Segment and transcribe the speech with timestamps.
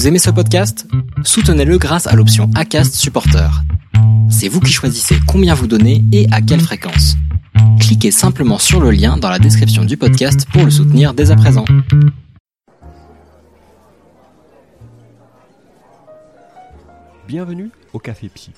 [0.00, 0.86] Vous aimez ce podcast?
[1.24, 3.50] Soutenez-le grâce à l'option ACAST Supporter.
[4.30, 7.16] C'est vous qui choisissez combien vous donnez et à quelle fréquence.
[7.78, 11.36] Cliquez simplement sur le lien dans la description du podcast pour le soutenir dès à
[11.36, 11.66] présent.
[17.28, 18.52] Bienvenue au Café Psy.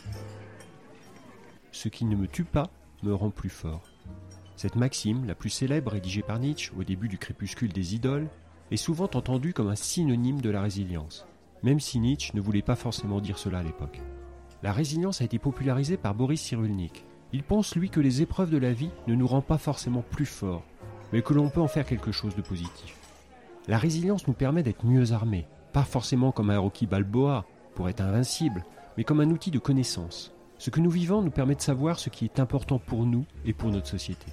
[1.72, 2.70] Ce qui ne me tue pas
[3.02, 3.82] me rend plus fort.
[4.54, 8.28] Cette maxime, la plus célèbre rédigée par Nietzsche au début du crépuscule des idoles,
[8.70, 11.26] est souvent entendue comme un synonyme de la résilience,
[11.62, 14.00] même si Nietzsche ne voulait pas forcément dire cela à l'époque.
[14.62, 17.04] La résilience a été popularisée par Boris Cyrulnik.
[17.32, 20.26] Il pense, lui, que les épreuves de la vie ne nous rendent pas forcément plus
[20.26, 20.64] forts,
[21.12, 22.96] mais que l'on peut en faire quelque chose de positif.
[23.68, 28.02] La résilience nous permet d'être mieux armés, pas forcément comme un Rocky Balboa, pour être
[28.02, 28.64] invincible,
[28.96, 30.32] mais comme un outil de connaissance.
[30.58, 33.52] Ce que nous vivons nous permet de savoir ce qui est important pour nous et
[33.52, 34.26] pour notre société.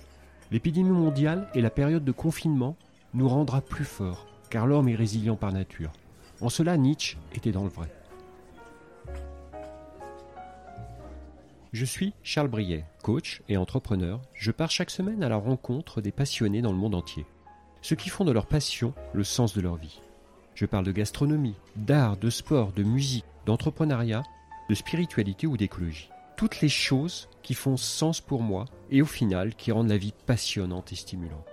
[0.51, 2.75] L'épidémie mondiale et la période de confinement
[3.13, 5.91] nous rendra plus forts, car l'homme est résilient par nature.
[6.41, 7.91] En cela, Nietzsche était dans le vrai.
[11.71, 14.21] Je suis Charles Briet, coach et entrepreneur.
[14.33, 17.25] Je pars chaque semaine à la rencontre des passionnés dans le monde entier.
[17.81, 20.01] Ceux qui font de leur passion le sens de leur vie.
[20.55, 24.23] Je parle de gastronomie, d'art, de sport, de musique, d'entrepreneuriat,
[24.69, 26.09] de spiritualité ou d'écologie.
[26.37, 30.13] Toutes les choses qui font sens pour moi et au final qui rendent la vie
[30.25, 31.45] passionnante et stimulante.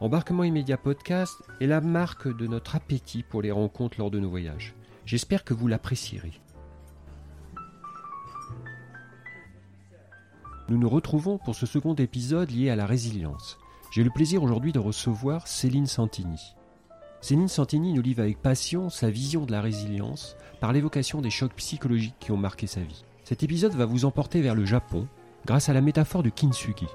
[0.00, 4.30] Embarquement immédiat podcast est la marque de notre appétit pour les rencontres lors de nos
[4.30, 4.74] voyages.
[5.04, 6.40] J'espère que vous l'apprécierez.
[10.68, 13.58] Nous nous retrouvons pour ce second épisode lié à la résilience.
[13.90, 16.54] J'ai le plaisir aujourd'hui de recevoir Céline Santini.
[17.20, 21.54] Céline Santini nous livre avec passion sa vision de la résilience par l'évocation des chocs
[21.54, 23.04] psychologiques qui ont marqué sa vie.
[23.24, 25.08] Cet épisode va vous emporter vers le Japon
[25.44, 26.86] grâce à la métaphore du kintsugi.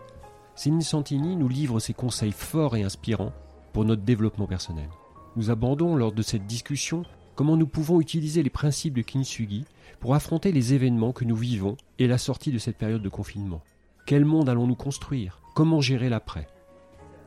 [0.55, 3.33] Céline Santini nous livre ses conseils forts et inspirants
[3.73, 4.89] pour notre développement personnel.
[5.35, 7.03] Nous abordons lors de cette discussion
[7.35, 9.65] comment nous pouvons utiliser les principes de kintsugi
[9.99, 13.61] pour affronter les événements que nous vivons et la sortie de cette période de confinement.
[14.05, 15.41] Quel monde allons-nous construire?
[15.55, 16.47] Comment gérer l'après?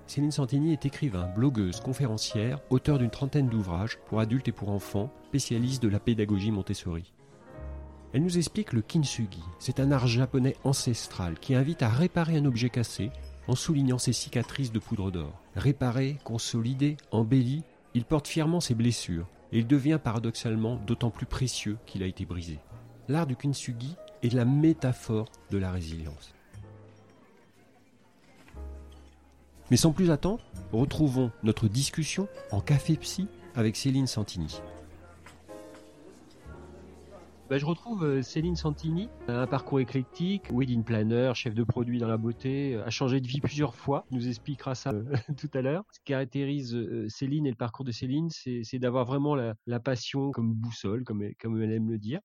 [0.06, 5.10] Céline Santini est écrivain, blogueuse, conférencière, auteur d'une trentaine d'ouvrages pour adultes et pour enfants,
[5.26, 7.12] spécialiste de la pédagogie Montessori.
[8.16, 9.42] Elle nous explique le kintsugi.
[9.58, 13.10] C'est un art japonais ancestral qui invite à réparer un objet cassé
[13.46, 15.38] en soulignant ses cicatrices de poudre d'or.
[15.54, 17.62] Réparé, consolidé, embelli,
[17.92, 22.24] il porte fièrement ses blessures et il devient paradoxalement d'autant plus précieux qu'il a été
[22.24, 22.58] brisé.
[23.08, 26.32] L'art du kintsugi est la métaphore de la résilience.
[29.70, 34.62] Mais sans plus attendre, retrouvons notre discussion en café psy avec Céline Santini.
[37.48, 42.08] Bah, je retrouve euh, Céline Santini, un parcours éclectique, wedding planner, chef de produit dans
[42.08, 45.04] la beauté, a changé de vie plusieurs fois, nous expliquera ça euh,
[45.38, 45.84] tout à l'heure.
[45.92, 49.78] Ce qui caractérise euh, Céline et le parcours de Céline, c'est d'avoir vraiment la, la,
[49.78, 52.18] passion comme boussole, comme, comme elle aime le dire,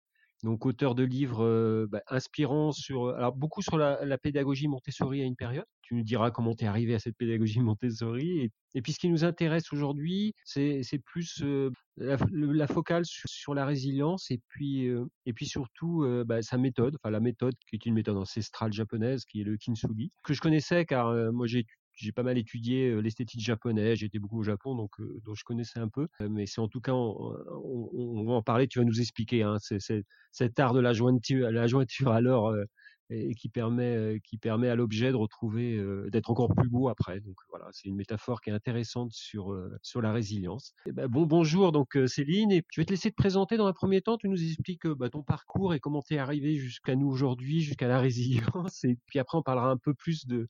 [0.43, 5.21] donc auteur de livres euh, bah, inspirants sur, alors beaucoup sur la, la, pédagogie Montessori
[5.21, 5.65] à une période.
[5.81, 8.51] Tu nous diras comment tu es arrivé à cette pédagogie Montessori.
[8.73, 13.53] Et, puis ce qui nous intéresse aujourd'hui, c'est plus euh, la, la, focale sur, sur,
[13.53, 17.75] la résilience et puis euh, et puis surtout bah, sa méthode, enfin la méthode qui
[17.75, 21.65] est une méthode ancestrale japonaise qui est le kintsugi que je connaissais car moi j'ai
[21.93, 24.91] j'ai pas mal étudié l'esthétique japonaise, j'étais beaucoup au Japon, donc,
[25.23, 26.07] donc je connaissais un peu.
[26.29, 29.43] Mais c'est en tout cas, on, on, on, va en parler, tu vas nous expliquer
[29.43, 32.55] hein, c'est, c'est, cet art de la jointure, la jointure alors
[33.11, 37.19] et qui permet, qui permet à l'objet de retrouver, d'être encore plus beau après.
[37.19, 40.73] Donc voilà, c'est une métaphore qui est intéressante sur, sur la résilience.
[40.85, 43.73] Et ben, bon, bonjour donc Céline, et je vais te laisser te présenter dans un
[43.73, 44.17] premier temps.
[44.17, 47.87] Tu nous expliques bah, ton parcours et comment tu es arrivé jusqu'à nous aujourd'hui, jusqu'à
[47.87, 47.99] la
[48.55, 48.83] résilience.
[48.85, 50.47] Et puis après, on parlera un peu plus de,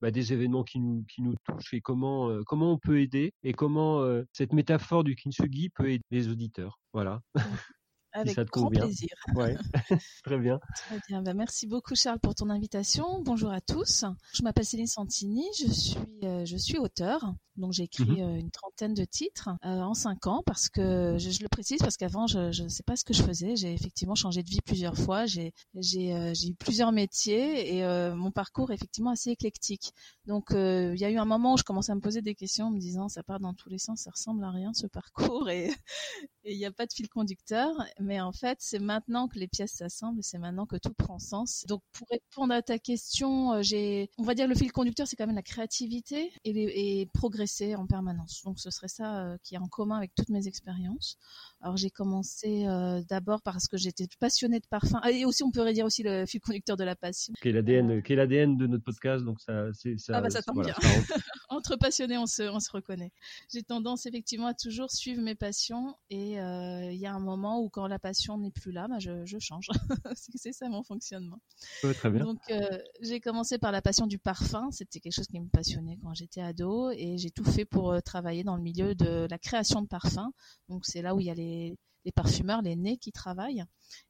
[0.00, 3.32] bah, des événements qui nous, qui nous touchent et comment, euh, comment on peut aider
[3.42, 6.78] et comment euh, cette métaphore du kintsugi peut aider les auditeurs.
[6.92, 7.20] Voilà.
[8.12, 9.08] Avec grand plaisir.
[9.34, 9.56] Ouais.
[10.24, 10.60] Très bien.
[10.74, 11.22] Très bien.
[11.22, 13.22] Bah, merci beaucoup Charles pour ton invitation.
[13.22, 14.04] Bonjour à tous.
[14.32, 15.44] Je m'appelle Céline Santini.
[15.58, 17.34] Je suis, euh, je suis auteur.
[17.60, 21.30] Donc j'ai écrit mmh une trentaine de titres euh, en cinq ans parce que je,
[21.30, 23.56] je le précise parce qu'avant je ne sais pas ce que je faisais.
[23.56, 25.26] J'ai effectivement changé de vie plusieurs fois.
[25.26, 29.92] J'ai j'ai euh, eu plusieurs métiers et euh, mon parcours est effectivement assez éclectique.
[30.26, 32.66] Donc il y a eu un moment où je commençais à me poser des questions
[32.66, 35.50] en me disant ça part dans tous les sens, ça ressemble à rien ce parcours
[35.50, 35.70] et
[36.44, 37.70] il n'y a pas de fil conducteur.
[38.00, 41.64] Mais en fait c'est maintenant que les pièces s'assemblent, c'est maintenant que tout prend sens.
[41.68, 45.26] Donc pour répondre à ta question, j'ai on va dire le fil conducteur c'est quand
[45.26, 48.42] même la créativité et, les, et progresser en permanence.
[48.44, 51.18] Donc ce serait ça euh, qui est en commun avec toutes mes expériences.
[51.60, 55.74] Alors j'ai commencé euh, d'abord parce que j'étais passionnée de parfum et aussi on pourrait
[55.74, 57.34] dire aussi le fil conducteur de la passion.
[57.42, 60.14] Qui est l'ADN, qui est l'ADN de notre podcast, donc ça, c'est ça.
[60.16, 60.74] Ah bah ça tombe bien.
[61.50, 63.12] entre passionnés, on se, on se reconnaît.
[63.52, 67.68] J'ai tendance effectivement à toujours suivre mes passions et il y a un moment où
[67.68, 69.68] quand la passion n'est plus là, bah, je, je change.
[70.14, 71.40] c'est ça mon fonctionnement.
[71.94, 72.24] très bien.
[72.24, 72.38] Donc
[73.02, 74.70] j'ai commencé par la passion du parfum.
[74.70, 78.44] C'était quelque chose qui me passionnait quand j'étais ado et j'ai tout fait pour travailler
[78.44, 80.32] dans le milieu de la création de parfums.
[80.68, 83.64] Donc c'est là où il y a les les parfumeurs, les nez qui travaillent.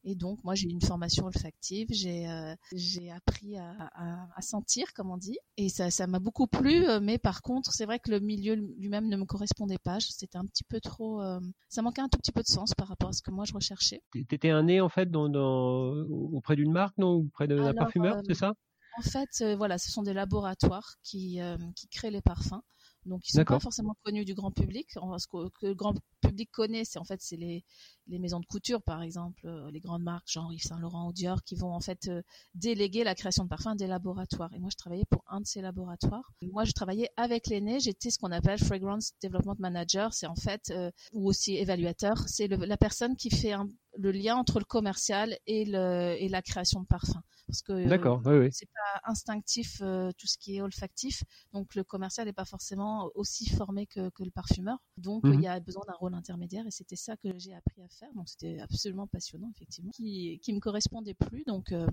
[0.04, 4.92] Et donc, moi, j'ai eu une formation olfactive, j'ai euh, j'ai appris à, à, sentir,
[4.94, 6.88] comme on dit, et ça ça m'a beaucoup plu.
[6.88, 9.98] Euh, mais par contre, c'est vrai que le milieu lui-même ne me correspondait pas.
[10.00, 12.88] C'était un petit peu trop, euh, ça manquait un tout petit peu de sens par
[12.88, 14.02] rapport à ce que moi je recherchais.
[14.28, 15.94] T'étais un nez en fait dans, dans
[16.32, 18.54] auprès d'une marque, non, auprès la parfumeur, c'est ça?
[18.98, 21.40] En fait, voilà, ce sont des laboratoires qui
[21.76, 22.60] qui créent les parfums.
[23.06, 24.90] Donc ils sont pas forcément connus du grand public.
[24.92, 27.64] Ce que, le grand public connaît, c'est en fait c'est les,
[28.06, 31.12] les maisons de couture par exemple, euh, les grandes marques genre Yves Saint Laurent ou
[31.12, 32.22] Dior qui vont en fait euh,
[32.54, 34.52] déléguer la création de parfums à des laboratoires.
[34.54, 36.30] Et moi je travaillais pour un de ces laboratoires.
[36.42, 37.80] Moi je travaillais avec nez.
[37.80, 40.12] J'étais ce qu'on appelle fragrance development manager.
[40.12, 42.28] C'est en fait euh, ou aussi évaluateur.
[42.28, 43.54] C'est la personne qui fait
[43.96, 48.48] le lien entre le commercial et, le, et la création de parfums parce que euh,
[48.52, 53.10] c'est pas instinctif euh, tout ce qui est olfactif, donc le commercial n'est pas forcément
[53.14, 56.96] aussi formé que, le parfumeur, donc il y a besoin d'un rôle intermédiaire et c'était
[56.96, 61.14] ça que j'ai appris à faire, donc c'était absolument passionnant effectivement, qui qui me correspondait
[61.14, 61.86] plus, donc euh,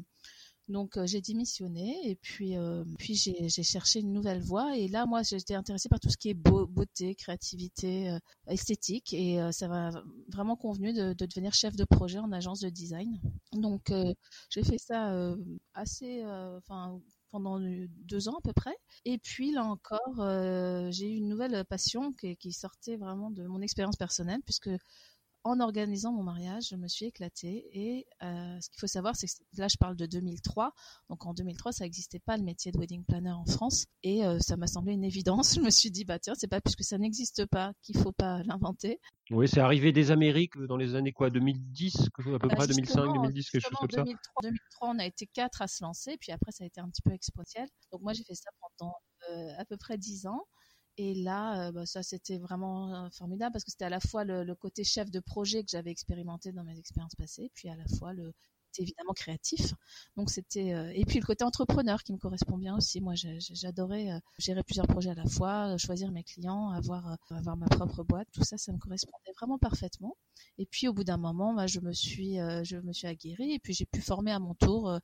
[0.67, 2.55] donc j'ai démissionné et puis
[2.97, 6.29] puis j'ai cherché une nouvelle voie et là moi j'étais intéressée par tout ce qui
[6.29, 8.17] est beauté, créativité,
[8.47, 9.91] esthétique et ça m'a
[10.29, 13.19] vraiment convenu de, de, devenir chef de projet en agence de design.
[13.53, 13.91] Donc
[14.49, 15.35] j'ai fait ça
[15.73, 16.23] assez
[16.57, 16.99] enfin
[17.31, 18.75] pendant deux ans à peu près.
[19.05, 23.61] Et puis là encore, j'ai eu une nouvelle passion qui, qui, sortait vraiment de mon
[23.61, 24.69] expérience personnelle, puisque
[25.43, 27.67] en organisant mon mariage, je me suis éclatée.
[27.71, 30.73] Et euh, ce qu'il faut savoir, c'est que là, je parle de 2003.
[31.09, 33.85] Donc en 2003, ça n'existait pas le métier de wedding planner en France.
[34.03, 35.55] Et euh, ça m'a semblé une évidence.
[35.57, 38.43] Je me suis dit, bah tiens, c'est pas puisque ça n'existe pas qu'il faut pas
[38.43, 38.99] l'inventer.
[39.29, 43.13] Oui, c'est arrivé des Amériques dans les années quoi, 2010, à peu bah, près 2005,
[43.13, 44.03] 2010, quelque chose comme ça.
[44.03, 46.89] 2003, 2003, on a été quatre à se lancer, puis après ça a été un
[46.89, 47.67] petit peu exponentiel.
[47.91, 48.93] Donc moi j'ai fait ça pendant
[49.31, 50.45] euh, à peu près dix ans.
[50.97, 54.23] Et là, euh, bah, ça c'était vraiment euh, formidable parce que c'était à la fois
[54.23, 57.85] le, côté chef de projet que j'avais expérimenté dans mes expériences passées, puis à la
[57.99, 58.33] fois le
[58.81, 59.73] évidemment créatif.
[60.15, 63.01] Donc c'était euh, et puis le côté entrepreneur qui me correspond bien aussi.
[63.01, 68.03] Moi, j'adorais gérer plusieurs projets à la fois, choisir mes clients, avoir avoir ma propre
[68.03, 68.27] boîte.
[68.31, 70.15] Tout ça, ça me correspondait vraiment parfaitement.
[70.57, 73.59] Et puis au bout d'un moment, moi, je me suis je me suis aguerrie et
[73.59, 74.99] puis j'ai pu former à mon tour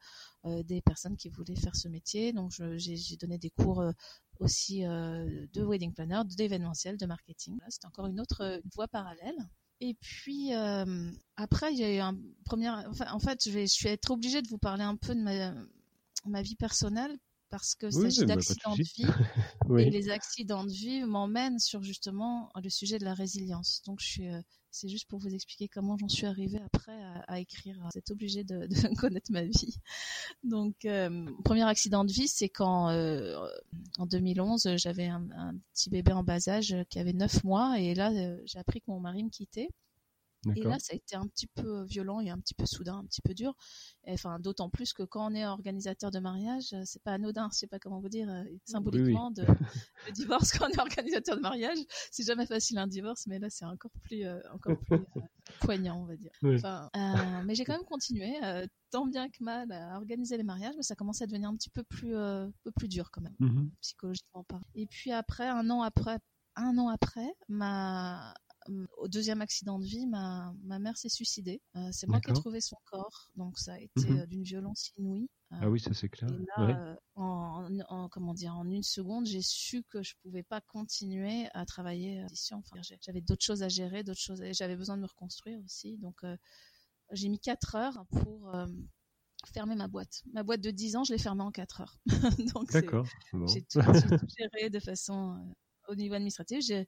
[0.45, 2.33] des personnes qui voulaient faire ce métier.
[2.33, 3.83] Donc j'ai donné des cours
[4.39, 7.57] aussi euh, de wedding planner, d'événementiel, de marketing.
[7.69, 9.37] C'est encore une autre voie parallèle.
[9.81, 12.69] Et puis euh, après, il y a eu un premier.
[12.69, 15.21] en fait, je vais, je être obligée de vous parler un peu de
[16.25, 17.17] ma vie personnelle
[17.53, 19.05] parce que c'est s'agit d'accidents de vie
[19.77, 23.83] et les accidents de vie m'emmènent sur justement le sujet de la résilience.
[23.85, 24.41] Donc je suis, euh,
[24.71, 27.77] c'est juste pour vous expliquer comment j'en suis arrivée après à, écrire.
[27.79, 29.77] Vous êtes obligé de, de, connaître ma vie.
[30.43, 33.37] Donc euh, premier accident de vie, c'est quand euh,
[33.99, 37.93] en 2011 j'avais un, un, petit bébé en bas âge qui avait 9 mois et
[37.93, 38.09] là
[38.45, 39.69] j'ai appris que mon mari me quittait.
[40.55, 43.05] Et là, ça a été un petit peu violent et un petit peu soudain, un
[43.05, 43.55] petit peu dur.
[44.07, 47.67] enfin, d'autant plus que quand on est organisateur de mariage, c'est pas anodin, je sais
[47.67, 49.43] pas comment vous dire, euh, symboliquement, De,
[50.07, 51.77] le divorce quand on est organisateur de mariage,
[52.11, 55.21] c'est jamais facile un divorce, mais là, c'est encore plus, euh, encore plus euh,
[55.61, 56.31] poignant, on va dire.
[56.43, 56.89] Enfin,
[57.45, 58.33] mais j'ai quand même continué,
[58.91, 61.69] tant bien que mal, à organiser les mariages, mais ça commençait à devenir un petit
[61.69, 64.65] peu plus, peu plus dur quand même, mmh psychologiquement parlant.
[64.75, 66.19] Et puis après, un an après,
[66.55, 68.33] un an après, ma
[68.97, 71.61] au deuxième accident de vie, ma, ma mère s'est suicidée.
[71.75, 74.19] Euh, c'est moi qui ai trouvé son corps, donc ça a été mhm.
[74.19, 75.29] euh, d'une violence inouïe.
[75.51, 76.29] Euh, ah oui, ça c'est clair.
[76.31, 80.61] Et là, en, en, comment dire, en une seconde, j'ai su que je pouvais pas
[80.61, 82.53] continuer à travailler ici.
[82.53, 84.41] Enfin, j'avais d'autres choses à gérer, d'autres choses.
[84.51, 86.21] J'avais besoin de me reconstruire aussi, donc
[87.11, 88.51] j'ai mis quatre heures pour
[89.51, 90.23] fermer ma boîte.
[90.33, 91.97] Ma boîte de 10 ans, je l'ai fermée en 4 heures.
[92.55, 93.05] Donc, D'accord.
[93.47, 95.37] J'ai tout, tout, géré de façon
[95.87, 96.61] au niveau administratif.
[96.61, 96.87] J'ai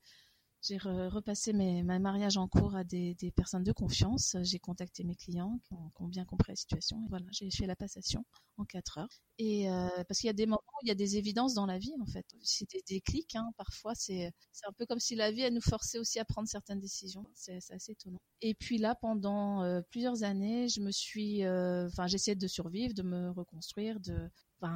[0.68, 4.36] j'ai repassé mes, ma mariage en cours à des, personnes de confiance.
[4.42, 6.98] J'ai contacté mes clients qui ont, bien compris la situation.
[7.04, 8.26] Et voilà, j'ai fait la passation
[8.58, 9.22] en quatre heures.
[9.38, 11.66] Et euh, parce qu'il y a des moments où il y a des évidences dans
[11.66, 12.26] la vie, en fait.
[12.42, 13.36] C'est des déclics.
[13.36, 13.52] Hein.
[13.58, 14.32] Parfois, c'est
[14.68, 17.26] un peu comme si la vie elle nous forçait aussi à prendre certaines décisions.
[17.34, 18.20] C'est assez étonnant.
[18.42, 22.94] Et puis là, pendant euh, plusieurs années, je me suis, euh, enfin, j'essayais de survivre,
[22.94, 24.30] de me reconstruire, de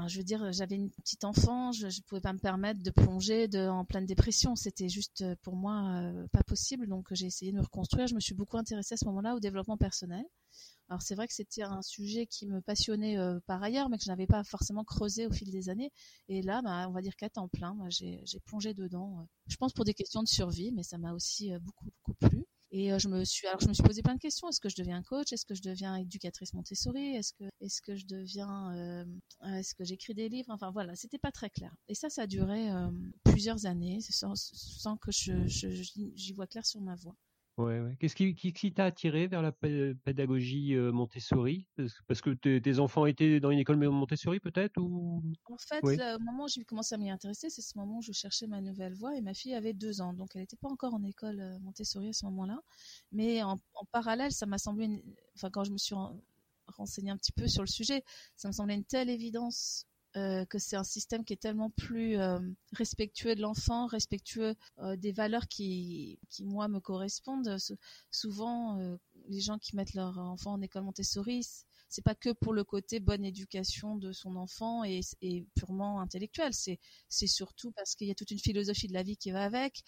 [0.08, 3.48] je veux dire, j'avais une petite enfant, je ne pouvais pas me permettre de plonger
[3.56, 4.56] en pleine dépression.
[4.56, 6.88] C'était juste euh, pour moi euh, pas possible.
[6.88, 8.08] Donc j'ai essayé de me reconstruire.
[8.08, 10.24] Je me suis beaucoup intéressée à ce moment-là au développement personnel.
[10.90, 13.16] Alors c'est vrai que c'était un sujet qui me passionnait
[13.46, 15.92] par ailleurs, mais que je n'avais pas forcément creusé au fil des années.
[16.28, 19.28] Et là, bah, on va dire qu'à temps plein, j'ai plongé dedans.
[19.46, 22.46] je pense pour des questions de survie, mais ça m'a aussi beaucoup beaucoup plu.
[22.72, 24.48] Et euh, je me suis, alors je me suis posé plein de questions.
[24.48, 25.34] Est-ce que je deviens coach?
[25.34, 27.16] Est-ce que je deviens éducatrice Montessori?
[27.16, 29.06] Est-ce que, est-ce que je deviens, euh,
[29.58, 30.52] est-ce que j'écris des livres?
[30.52, 31.76] Enfin voilà, c'était pas très clair.
[31.88, 32.92] Et ça, ça a duré euh,
[33.24, 37.16] plusieurs années sans, que je, j'y vois clair sur ma voie.
[37.60, 37.98] Ouais, ouais.
[38.00, 41.68] Qu'est-ce qui, qui, t'a attiré vers la pédagogie Montessori?
[42.08, 45.22] Parce que tes, enfants étaient dans une école Montessori peut-être ou?
[45.46, 45.84] En fait,
[46.16, 48.62] au moment où j'ai commencé à m'y intéresser, c'est ce moment où je cherchais ma
[48.62, 51.44] nouvelle voie et ma fille avait deux ans, donc elle n'était pas encore en école
[51.62, 52.62] Montessori à ce moment-là.
[53.12, 53.60] Mais en,
[53.92, 55.04] parallèle, ça m'a semblé,
[55.36, 55.96] enfin quand je me suis
[56.68, 58.04] renseignée un petit peu sur le sujet,
[58.38, 59.86] ça me semblait une telle évidence
[60.18, 62.40] euh, que c'est un système qui est tellement plus euh,
[62.74, 67.58] respectueux de l'enfant, respectueux euh, des valeurs qui, qui, moi, me correspondent.
[68.10, 68.98] souvent,
[69.28, 71.46] les gens qui mettent leur enfant en école Montessori,
[71.90, 76.54] c'est pas que pour le côté bonne éducation de son enfant et, et purement intellectuel.
[76.54, 76.80] C'est,
[77.28, 79.84] surtout parce qu'il y a toute une philosophie de la vie qui va avec.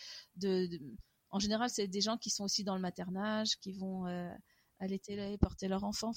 [1.32, 4.06] En général, c'est des gens qui sont aussi dans le maternage, qui vont
[4.80, 6.12] allaiter, porter leur enfant.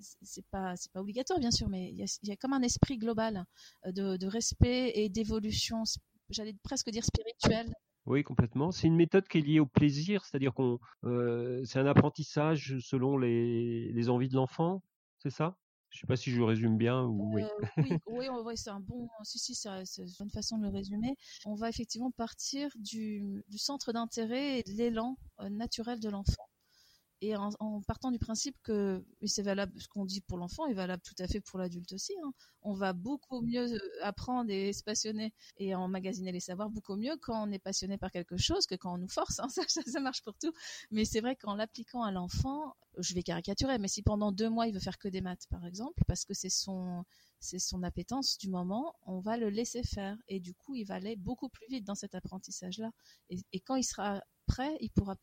[0.00, 3.44] C'est pas c'est pas obligatoire bien sûr, mais il y a, comme un esprit global
[3.86, 5.82] euh, de, respect et d'évolution.
[6.30, 7.72] J'allais presque dire spirituelle.
[8.06, 8.70] Oui, complètement.
[8.70, 13.18] C'est une méthode qui est liée au plaisir, c'est-à-dire qu'on euh, c'est un apprentissage selon
[13.18, 14.82] les, envies de l'enfant,
[15.18, 15.56] c'est ça?
[15.90, 17.42] Je sais pas si je résume bien ou oui.
[17.42, 17.48] Euh,
[18.06, 19.08] oui, oui, c'est un bon.
[19.22, 21.16] Si si, c'est une bonne façon de le résumer.
[21.46, 25.16] On va effectivement partir du, du centre d'intérêt et de l'élan
[25.48, 26.48] naturel de l'enfant
[27.22, 31.02] et en, partant du principe que c'est valable, ce qu'on dit pour l'enfant est valable
[31.02, 32.12] tout à fait pour l'adulte aussi.
[32.22, 32.32] Hein.
[32.62, 37.16] On va beaucoup mieux euh, apprendre et se passionner et emmagasiner les savoirs beaucoup mieux
[37.22, 39.40] quand on est passionné par quelque chose que quand on nous force.
[39.40, 39.48] Hein.
[39.86, 40.52] Ça, marche pour tout.
[40.90, 44.66] Mais c'est vrai qu'en l'appliquant à l'enfant, je vais caricaturer, mais si pendant deux mois
[44.66, 47.04] il veut faire que des maths, par exemple, parce que c'est son
[47.38, 50.94] c'est son appétence du moment, on va le laisser faire et du coup il va
[50.94, 52.90] aller beaucoup plus vite dans cet apprentissage-là.
[53.30, 55.16] Et, et quand il sera prêt, il pourra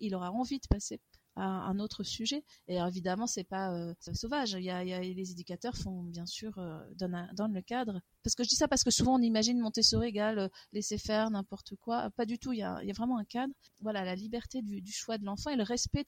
[0.00, 1.00] il aura envie de passer
[1.36, 2.44] à un autre sujet.
[2.68, 4.52] Et évidemment, c'est pas euh, sauvage.
[4.52, 8.00] Il y, a, les éducateurs font bien sûr euh, dans, le cadre.
[8.24, 11.30] Parce que je dis ça parce que souvent on imagine Montessori égale euh, laisser faire
[11.30, 12.10] n'importe quoi.
[12.16, 12.52] Pas du tout.
[12.52, 13.52] Il y a, vraiment un cadre.
[13.80, 16.04] Voilà, la liberté du, choix de l'enfant et le respect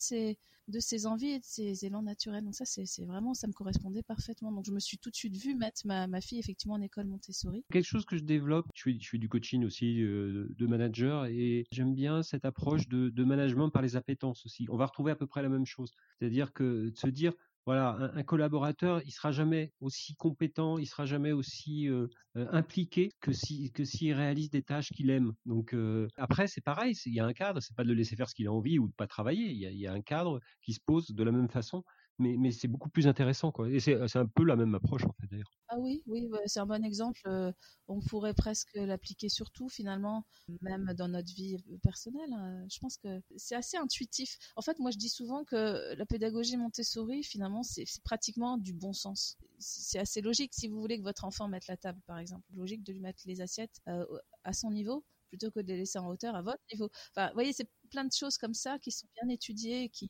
[0.69, 2.43] de ses, envies et de ses élans naturels.
[2.43, 4.51] Donc ça, c'est vraiment, ça me correspondait parfaitement.
[4.51, 7.65] Donc je me suis tout de suite vue mettre ma, fille effectivement en école Montessori.
[7.71, 12.23] Quelque chose que je développe, je fais du coaching aussi de manager et j'aime bien
[12.23, 14.67] cette approche de, de management par les appétences aussi.
[14.71, 15.93] On va retrouver à peu près la même chose.
[16.19, 17.35] C'est-à-dire que de se dire,
[17.67, 22.07] voilà, un, collaborateur, il sera jamais aussi compétent, il sera jamais aussi euh,
[22.37, 25.33] euh, impliqué que si que s'il réalise des tâches qu'il aime.
[25.47, 28.15] Donc euh, après, c'est pareil, il y a un cadre, c'est pas de le laisser
[28.15, 29.51] faire ce qu'il a envie ou de pas travailler.
[29.51, 31.83] Il y, a, il y a un cadre qui se pose de la même façon
[32.19, 33.69] mais, c'est beaucoup plus intéressant quoi.
[33.71, 35.51] Et c'est un peu la même approche en fait d'ailleurs.
[35.69, 37.21] Ah oui, oui, c'est un bon exemple.
[37.27, 37.53] Euh,
[37.89, 40.25] on pourrait presque l'appliquer sur tout finalement,
[40.63, 42.33] même dans notre vie personnelle.
[42.33, 42.65] Hein.
[42.71, 44.39] Je pense que c'est assez intuitif.
[44.57, 48.93] En fait, moi je dis souvent que la pédagogie Montessori finalement c'est pratiquement du bon
[48.93, 49.37] sens.
[49.59, 52.83] C'est assez logique si vous voulez que votre enfant mette la table par exemple, logique
[52.83, 54.05] de lui mettre les assiettes euh,
[54.45, 56.89] à son niveau plutôt que de les laisser en hauteur à votre niveau.
[57.11, 60.09] Enfin, vous voyez, c'est plein de choses comme ça qui sont bien étudiées, qui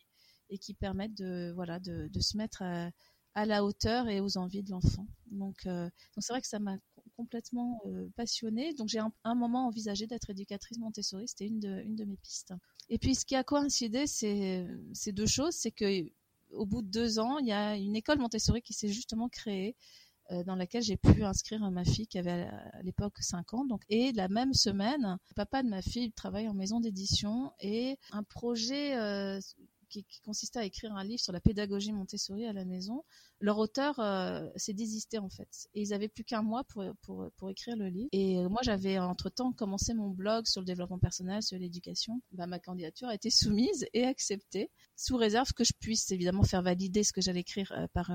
[0.50, 4.70] et qui permettent de voilà de, se mettre à, la hauteur et aux envies de
[4.70, 5.06] l'enfant.
[5.30, 6.76] Donc euh, donc c'est vrai que ça m'a
[7.16, 8.72] complètement euh, passionnée.
[8.74, 12.54] Donc j'ai un, un, moment envisagé d'être éducatrice Montessori, c'était une de mes pistes.
[12.88, 16.04] Et puis ce qui a coïncidé, c'est ces deux choses, c'est que
[16.50, 19.76] au bout de deux ans, il y a une école Montessori qui s'est justement créée
[20.32, 23.64] euh, dans laquelle j'ai pu inscrire ma fille qui avait à l'époque 5 ans.
[23.64, 28.24] Donc, et la même semaine, papa de ma fille travaille en maison d'édition et un
[28.24, 28.96] projet
[29.88, 33.04] qui, consistait à écrire un livre sur la pédagogie Montessori à la maison.
[33.40, 37.28] Leur auteur euh, s'est désisté en fait, et ils avaient plus qu'un mois pour, pour,
[37.36, 38.08] pour écrire le livre.
[38.12, 42.20] Et euh, moi, j'avais entre temps commencé mon blog sur le développement personnel, sur l'éducation.
[42.32, 46.62] Bah, ma candidature a été soumise et acceptée, sous réserve que je puisse évidemment faire
[46.62, 48.10] valider ce que j'allais écrire euh, par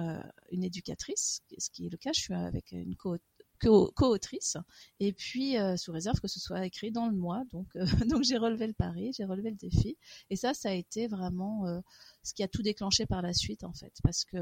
[0.52, 2.12] une éducatrice, ce qui est le cas.
[2.14, 3.18] Je suis avec une co
[3.62, 4.58] co-autrice,
[5.00, 7.44] et puis euh, sous réserve que ce soit écrit dans le mois.
[7.52, 9.98] Donc, euh, donc j'ai relevé le pari, j'ai relevé le défi,
[10.30, 11.80] et ça, ça a été vraiment euh,
[12.24, 14.38] ce qui a tout déclenché par la suite en fait, parce que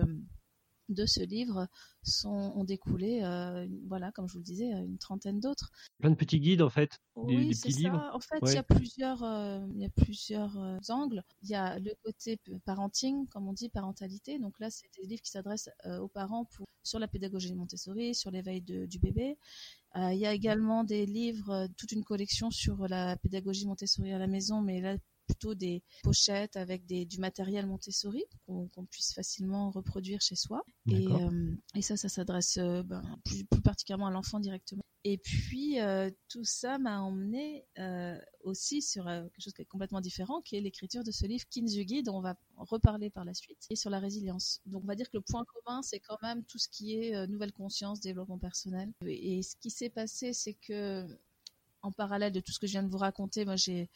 [0.89, 1.67] de ce livre
[2.03, 5.71] sont, ont découlé, euh, voilà, comme je vous le disais, une trentaine d'autres.
[5.99, 6.99] Plein de petits guides en fait.
[7.15, 8.11] Oui, c'est ça.
[8.13, 11.23] En fait, il y a plusieurs, euh, il y a plusieurs euh, angles.
[11.43, 14.39] Il y a le côté parenting, comme on dit, parentalité.
[14.39, 18.31] Donc là, c'est des livres qui s'adressent aux parents pour, sur la pédagogie Montessori, sur
[18.31, 19.37] l'éveil du bébé.
[19.95, 24.27] il y a également des livres, toute une collection sur la pédagogie Montessori à la
[24.27, 24.97] maison, mais là
[25.29, 30.63] plutôt des pochettes avec des, du matériel Montessori qu'on puisse facilement reproduire chez soi.
[30.91, 31.07] Et,
[31.75, 34.81] et, ça, ça s'adresse ben, plus, plus, particulièrement à l'enfant directement.
[35.03, 35.77] Et puis
[36.27, 37.65] tout ça m'a emmené
[38.43, 42.01] aussi sur quelque chose qui est complètement différent, qui est l'écriture de ce livre Kinzugi,
[42.03, 44.61] dont on va reparler par la suite, et sur la résilience.
[44.65, 47.27] Donc on va dire que le point commun, c'est quand même tout ce qui est
[47.27, 48.91] nouvelle conscience, développement personnel.
[49.05, 51.07] Et ce qui s'est passé, c'est que
[51.81, 53.89] en parallèle de tout ce que je viens de vous raconter, moi j'ai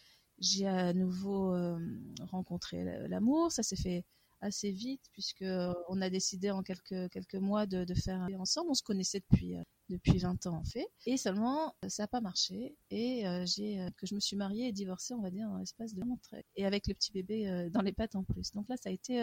[0.44, 1.80] j'ai à nouveau euh,
[2.22, 3.52] rencontré l'amour.
[3.52, 4.04] Ça s'est fait
[4.42, 8.70] assez vite puisque euh, on a décidé en quelques mois de, de faire ensemble.
[8.70, 10.88] On se connaissait depuis euh, depuis 20 ans en fait.
[11.06, 15.22] Et seulement ça n'a pas marché et que je me suis mariée et divorcée on
[15.22, 18.24] va dire en l'espace de montrer et avec le petit bébé dans les pattes en
[18.24, 18.54] plus.
[18.54, 19.22] Donc là ça a été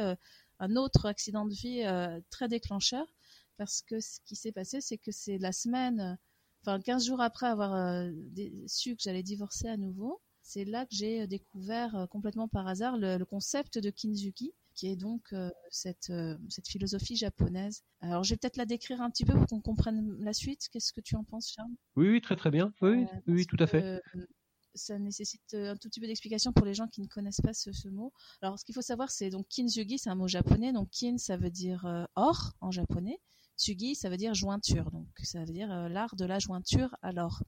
[0.58, 1.82] un autre accident de vie
[2.30, 3.06] très déclencheur
[3.56, 6.18] parce que ce qui s'est passé c'est que c'est la semaine
[6.62, 8.04] enfin 15 jours après avoir
[8.66, 12.66] su que j'allais divorcer à nouveau, c'est là que j'ai euh, découvert euh, complètement par
[12.66, 15.34] hasard le, concept de Kinzuki, qui est donc
[15.70, 16.10] cette,
[16.48, 17.82] cette philosophie japonaise.
[18.00, 20.68] Alors je vais peut-être la décrire un petit peu pour qu'on comprenne la suite.
[20.72, 21.70] Qu'est-ce que tu en penses, Charles?
[21.96, 22.72] Oui, oui, très très bien.
[22.80, 24.00] Oui, oui, tout à fait.
[24.74, 27.72] ça nécessite un tout petit peu d'explication pour les gens qui ne connaissent pas ce,
[27.72, 28.12] ce mot.
[28.40, 30.72] Alors, ce qu'il faut savoir, c'est donc kinzugi, c'est un mot japonais.
[30.72, 33.20] Donc, kin, ça veut dire or en japonais.
[33.60, 37.12] Tsugi, ça veut dire jointure, donc ça veut dire euh, l'art de la jointure à
[37.12, 37.42] l'or.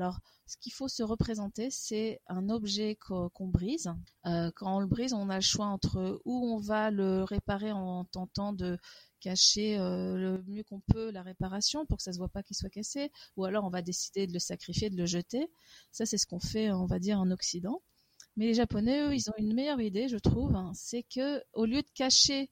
[0.00, 3.92] Alors, ce qu'il faut se représenter, c'est un objet qu'on brise.
[4.24, 7.70] Euh, quand on le brise, on a le choix entre où on va le réparer
[7.70, 8.78] en tentant de
[9.20, 12.56] cacher euh, le mieux qu'on peut la réparation pour que ça se voit pas qu'il
[12.56, 15.50] soit cassé, ou alors on va décider de le sacrifier, de le jeter.
[15.92, 17.82] Ça, c'est ce qu'on fait, on va dire, en Occident.
[18.36, 20.56] Mais les Japonais, eux, ils ont une meilleure idée, je trouve.
[20.56, 20.72] Hein.
[20.74, 22.48] c'est que au lieu de cacher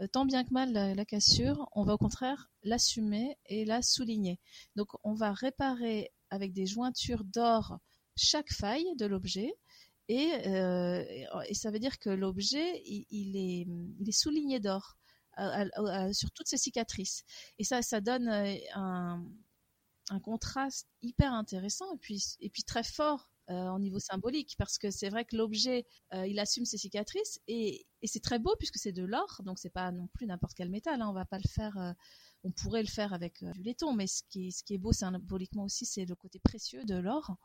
[0.00, 4.38] euh, tant bien que mal la, cassure, on va au contraire l'assumer et la souligner.
[4.76, 7.78] Donc on va réparer avec des jointures d'or
[8.16, 9.52] chaque faille de l'objet.
[10.08, 11.04] Et, euh,
[11.52, 14.96] ça veut dire que l'objet, il, est, souligné d'or
[16.12, 17.22] sur toutes ses cicatrices.
[17.58, 19.20] Et ça, ça donne euh, un,
[20.22, 24.90] contraste hyper intéressant et puis, et puis très fort euh, au niveau symbolique parce que
[24.90, 28.92] c'est vrai que l'objet euh, il assume ses cicatrices et, c'est très beau puisque c'est
[28.92, 31.48] de l'or donc c'est pas non plus n'importe quel métal hein, on va pas le
[31.48, 31.94] faire
[32.44, 36.04] on pourrait le faire avec du laiton mais ce qui est, beau symboliquement aussi c'est
[36.04, 37.36] le côté précieux de l'or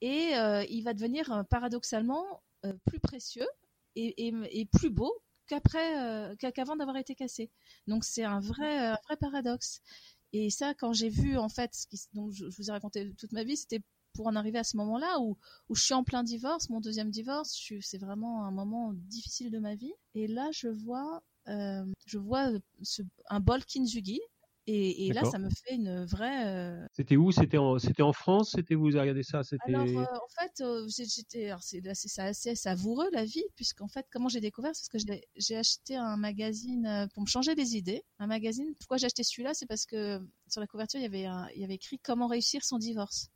[0.00, 0.32] et
[0.70, 2.24] il va devenir paradoxalement
[2.84, 3.48] plus précieux
[3.96, 5.12] et, plus beau
[5.46, 7.50] qu'après qu'avant d'avoir été cassé
[7.86, 9.80] donc c'est un vrai vrai paradoxe
[10.32, 13.32] et ça, quand j'ai vu, en fait, ce qui, donc je, vous ai raconté toute
[13.32, 13.80] ma vie, c'était
[14.12, 15.36] pour en arriver à ce moment-là où,
[15.70, 19.74] je suis en plein divorce, mon deuxième divorce, c'est vraiment un moment difficile de ma
[19.74, 19.92] vie.
[20.14, 22.50] Et là, je vois, euh, je vois
[23.30, 24.20] un bol Kinzugi.
[24.68, 26.46] Et, et là, ça me fait une vraie.
[26.46, 27.30] Euh, c'était où?
[27.30, 28.52] C'était en, c'était en France?
[28.56, 29.44] C'était vous avez regardé ça?
[29.44, 29.74] C'était.
[29.74, 31.52] Alors, euh, en fait, j'étais.
[31.60, 35.56] C'est, c'est assez savoureux la vie, puisqu'en fait, comment j'ai découvert, c'est parce que j'ai
[35.56, 38.02] acheté un magazine pour me changer les idées.
[38.18, 38.74] Un magazine.
[38.80, 39.54] Pourquoi j'ai acheté celui-là?
[39.54, 42.64] C'est parce que sur la couverture, il y avait, il y avait écrit comment réussir
[42.64, 43.28] son divorce.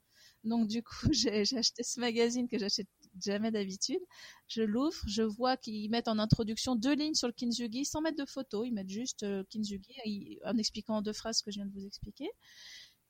[0.45, 2.89] Donc du coup, j'ai acheté ce magazine que j'achète
[3.23, 4.01] jamais d'habitude.
[4.49, 8.23] Je l'ouvre, je vois qu'ils mettent en introduction deux lignes sur le Kinzugi sans mettre
[8.23, 8.65] de photo.
[8.65, 11.73] Ils mettent juste euh, Kinzugi en expliquant en deux phrases ce que je viens de
[11.73, 12.31] vous expliquer.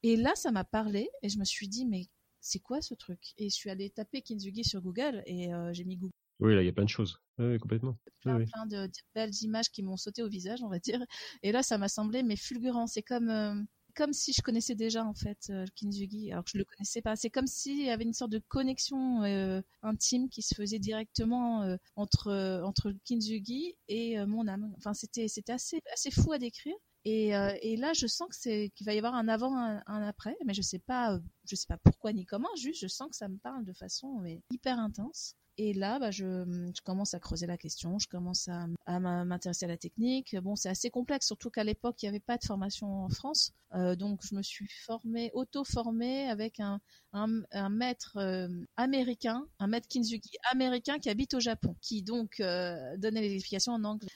[0.02, 2.06] Et là, ça m'a parlé et je me suis dit, mais
[2.40, 3.20] c'est quoi ce truc?
[3.36, 6.12] Et je suis allée taper Kinzugi sur Google et euh, j'ai mis Google.
[6.40, 7.20] Oui, là, il y a plein de choses.
[7.38, 7.98] Oui, complètement.
[8.20, 11.04] Plein, plein de, belles images qui m'ont sauté au visage, on va dire.
[11.42, 12.86] Et là, ça m'a semblé, mais fulgurant.
[12.86, 13.28] C'est comme...
[13.28, 13.54] Euh,
[13.94, 17.16] comme si je connaissais déjà en fait euh, Kinzugi, alors que je le connaissais pas.
[17.16, 21.62] C'est comme s'il y avait une sorte de connexion euh, intime qui se faisait directement
[21.62, 24.72] euh, entre entre Kinzugi et mon âme.
[24.76, 26.76] Enfin, c'était c'était assez assez fou à décrire.
[27.06, 27.28] Et,
[27.62, 30.36] et là, je sens que c'est qu'il va y avoir un avant, un, un, après,
[30.44, 32.54] mais je sais pas, je sais pas pourquoi ni comment.
[32.56, 35.34] Juste, je sens que ça me parle de façon hyper intense.
[35.58, 38.66] Et là, bah, je, commence à creuser la question, je commence à,
[38.98, 40.36] m'intéresser à la technique.
[40.36, 43.52] Bon, c'est assez complexe, surtout qu'à l'époque, il n'y avait pas de formation en France.
[43.74, 46.80] Euh, donc, je me suis formée, auto-formée avec un,
[47.12, 52.96] un, maître euh, américain, un maître Kinzuki américain qui habite au Japon, qui donc euh,
[52.96, 54.08] donnait les explications en anglais.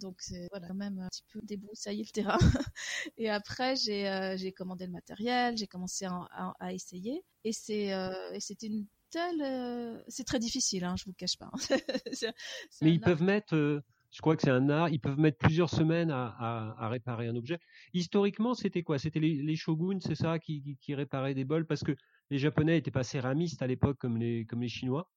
[0.00, 0.20] Donc,
[0.50, 2.38] voilà, quand même un petit peu débroussailler le terrain.
[3.18, 7.22] et après, j'ai commandé le matériel, j'ai commencé à, à, à, essayer.
[7.44, 11.50] Et c'était une euh, c'est très difficile, hein, je vous le cache pas.
[12.82, 15.70] Mais ils peuvent mettre, euh, je crois que c'est un art, ils peuvent mettre plusieurs
[15.70, 17.58] semaines à, réparer un objet.
[17.92, 18.98] Historiquement, c'était quoi?
[18.98, 21.66] C'était les, shoguns, c'est ça, qui, réparaient des bols?
[21.66, 21.92] Parce que
[22.30, 25.08] les Japonais n'étaient pas céramistes à l'époque comme les, comme les Chinois.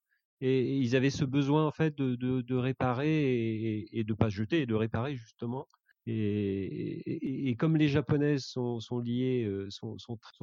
[0.42, 4.66] Et, ils avaient ce besoin en fait de, réparer et, et de pas jeter, et
[4.66, 5.68] de réparer justement.
[6.06, 9.98] Et, comme les japonaises sont, liées, euh, sont,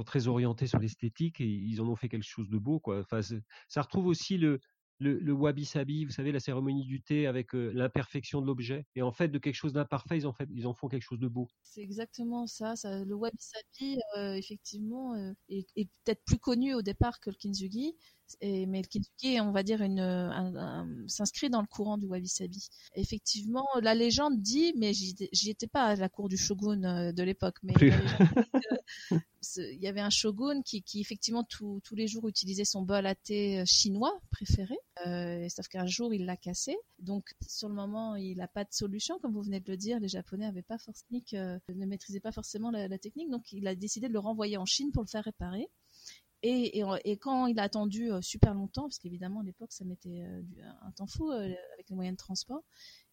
[0.05, 3.01] très orientées sur l'esthétique, ils en ont fait quelque chose de beau, quoi.
[3.01, 3.21] Enfin,
[3.69, 4.61] ça retrouve aussi le,
[4.99, 8.87] le, wabi-sabi, vous savez, la cérémonie du thé avec l'imperfection de l'objet.
[8.95, 11.21] Et en fait, de quelque chose d'imparfait, ils en, fait, ils en font quelque chose
[11.21, 11.49] de beau.
[11.63, 12.75] C'est exactement ça.
[12.85, 13.99] le wabi-sabi,
[14.37, 15.15] effectivement,
[15.49, 17.95] est, est peut-être plus connu au départ que le kintsugi.
[18.41, 22.69] Et, mais le kintsugi, on va dire, une, s'inscrit dans le courant du wabi-sabi.
[22.95, 27.59] Effectivement, la légende dit, mais j'y étais pas à la cour du shogun de l'époque,
[27.63, 27.75] mais
[29.57, 33.65] il y avait un shogun qui, effectivement tous les jours utilisait son bol à thé
[33.67, 36.77] chinois préféré euh, sauf qu'un jour, il l'a cassé.
[36.99, 39.19] Donc, sur le moment, il n'a pas de solution.
[39.19, 42.33] Comme vous venez de le dire, les Japonais avaient pas forcément, euh, ne maîtrisaient pas
[42.33, 43.31] forcément la, technique.
[43.31, 45.69] Donc, il a décidé de le renvoyer en Chine pour le faire réparer.
[46.43, 46.83] Et,
[47.21, 50.25] quand il a attendu euh, super longtemps, parce qu'évidemment, à l'époque, ça mettait
[50.83, 52.63] un temps fou avec les moyens de transport,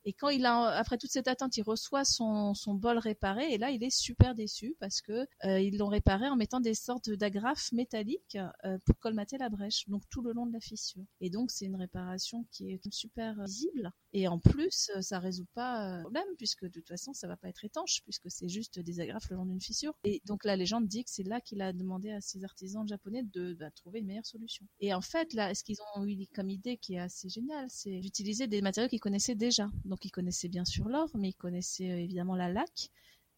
[0.05, 3.57] et quand il a, après toute cette attente, il reçoit son, son bol réparé et
[3.57, 7.09] là, il est super déçu parce que euh, ils l'ont réparé en mettant des sortes
[7.09, 11.05] d'agrafes métalliques euh, pour colmater la brèche, donc tout le long de la fissure.
[11.21, 15.97] Et donc, c'est une réparation qui est super visible et en plus, ça résout pas
[15.97, 18.99] le problème puisque de toute façon, ça va pas être étanche puisque c'est juste des
[18.99, 19.93] agrafes le long d'une fissure.
[20.03, 23.23] Et donc, la légende dit que c'est là qu'il a demandé à ses artisans japonais
[23.23, 24.67] de bah, trouver une meilleure solution.
[24.79, 27.99] Et en fait, là, ce qu'ils ont eu comme idée qui est assez géniale, c'est
[27.99, 29.69] d'utiliser des matériaux qu'ils connaissaient déjà.
[29.85, 32.91] Donc, ils connaissaient bien sûr l'or, mais ils connaissaient euh, évidemment la laque.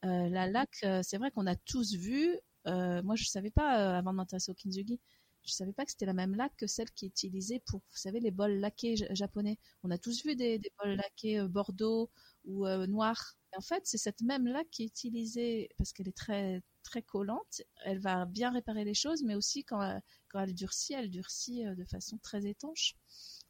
[0.04, 2.38] Euh, la laque, euh, c'est vrai qu'on a tous vu.
[2.66, 5.00] moi, je savais pas avant de m'intéresser au kintsugi.
[5.45, 7.97] Je savais pas que c'était la même laque que celle qui est utilisée pour, vous
[7.97, 9.58] savez, les bols laqués japonais.
[9.84, 12.10] On a tous vu des, bols laqués bordeaux
[12.45, 13.36] ou noirs.
[13.58, 17.62] en fait, c'est cette même laque qui est utilisée parce qu'elle est très très collante.
[17.84, 21.86] Elle va bien réparer les choses, mais aussi quand, quand elle durcit, elle durcit de
[21.86, 22.95] façon très étanche.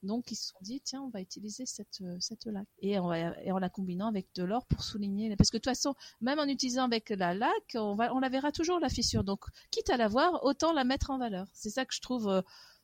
[0.06, 3.10] Donc ils se sont dit tiens on va utiliser cette euh, cette laque et, en
[3.10, 6.84] la combinant avec de l'or pour souligner parce que de toute façon même en utilisant
[6.84, 10.08] avec la laque on va on la verra toujours la fissure donc quitte à la
[10.08, 11.48] voir autant la mettre en valeur.
[11.54, 12.42] C'est ça que je trouve euh,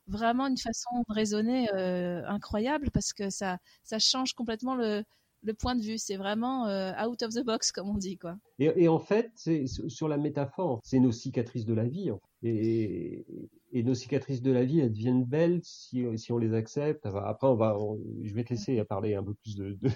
[0.08, 5.04] vraiment une façon de raisonner euh, incroyable parce que ça ça change complètement le
[5.42, 5.98] le point de vue.
[5.98, 6.64] C'est vraiment
[7.04, 8.36] out of the box, comme on dit, quoi.
[8.58, 12.10] Et, en fait, c'est sur la métaphore, c'est nos cicatrices de la vie.
[12.42, 13.24] Et,
[13.72, 17.06] et nos cicatrices de la vie, elles deviennent belles si, si on les accepte.
[17.06, 17.76] Après, on va,
[18.22, 19.90] je vais te laisser parler un peu plus de, de,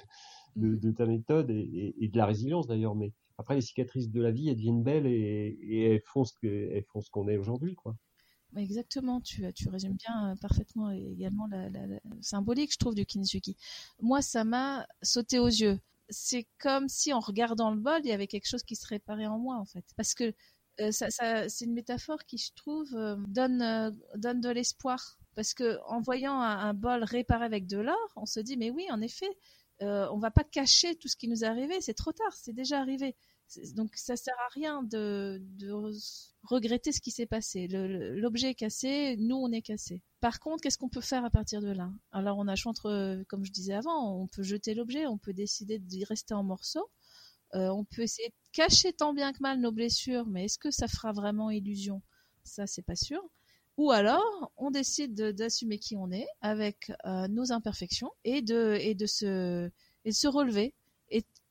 [0.56, 4.22] de, de ta méthode et, et, de la résilience d'ailleurs, mais après, les cicatrices de
[4.22, 7.28] la vie, elles deviennent belles et, et elles font ce que, elles font ce qu'on
[7.28, 7.94] est aujourd'hui, quoi.
[8.56, 13.04] Exactement, tu, tu résumes bien euh, parfaitement également la, la, la, symbolique, je trouve, du
[13.04, 13.56] kintsugi.
[14.00, 15.78] Moi, ça m'a sauté aux yeux.
[16.08, 19.26] C'est comme si en regardant le bol, il y avait quelque chose qui se réparait
[19.26, 19.84] en moi, en fait.
[19.96, 20.32] Parce que
[20.80, 21.08] euh, ça,
[21.48, 25.18] c'est une métaphore qui, je trouve, euh, donne, euh, donne de l'espoir.
[25.34, 28.86] Parce que en voyant un, bol réparé avec de l'or, on se dit mais oui,
[28.90, 29.28] en effet,
[29.82, 31.80] euh, on va pas cacher tout ce qui nous est arrivé.
[31.80, 33.14] C'est trop tard, c'est déjà arrivé.
[33.74, 35.40] Donc ça sert à rien de,
[36.42, 37.68] regretter ce qui s'est passé.
[37.68, 40.02] L'objet est cassé, nous on est cassé.
[40.20, 41.90] Par contre, qu'est-ce qu'on peut faire à partir de là?
[42.12, 45.32] Alors on a choix entre, comme je disais avant, on peut jeter l'objet, on peut
[45.32, 46.88] décider d'y rester en morceaux,
[47.54, 50.70] euh, on peut essayer de cacher tant bien que mal nos blessures, mais est-ce que
[50.70, 52.02] ça fera vraiment illusion?
[52.44, 53.22] Ça, c'est pas sûr.
[53.76, 60.26] Ou alors, on décide d'assumer qui on est avec euh, nos imperfections et de, se,
[60.26, 60.74] relever.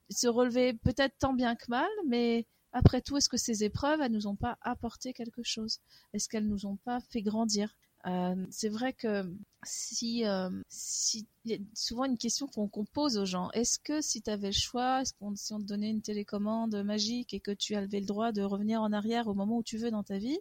[0.09, 4.11] Se relever peut-être tant bien que mal, mais après tout, est-ce que ces épreuves, elles
[4.11, 5.79] nous ont pas apporté quelque chose?
[6.13, 7.75] Est-ce qu'elles nous ont pas fait grandir?
[8.05, 9.23] Euh, c'est vrai que
[9.63, 13.49] si, euh, si y a souvent une question qu'on pose aux gens.
[13.51, 16.75] Est-ce que si tu avais le choix, est-ce qu'on si on te donnait une télécommande
[16.83, 19.77] magique et que tu avais le droit de revenir en arrière au moment où tu
[19.77, 20.37] veux dans ta vie,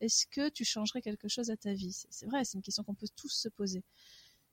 [0.00, 2.04] est-ce que tu changerais quelque chose à ta vie?
[2.10, 3.82] C'est vrai, c'est une question qu'on peut tous se poser.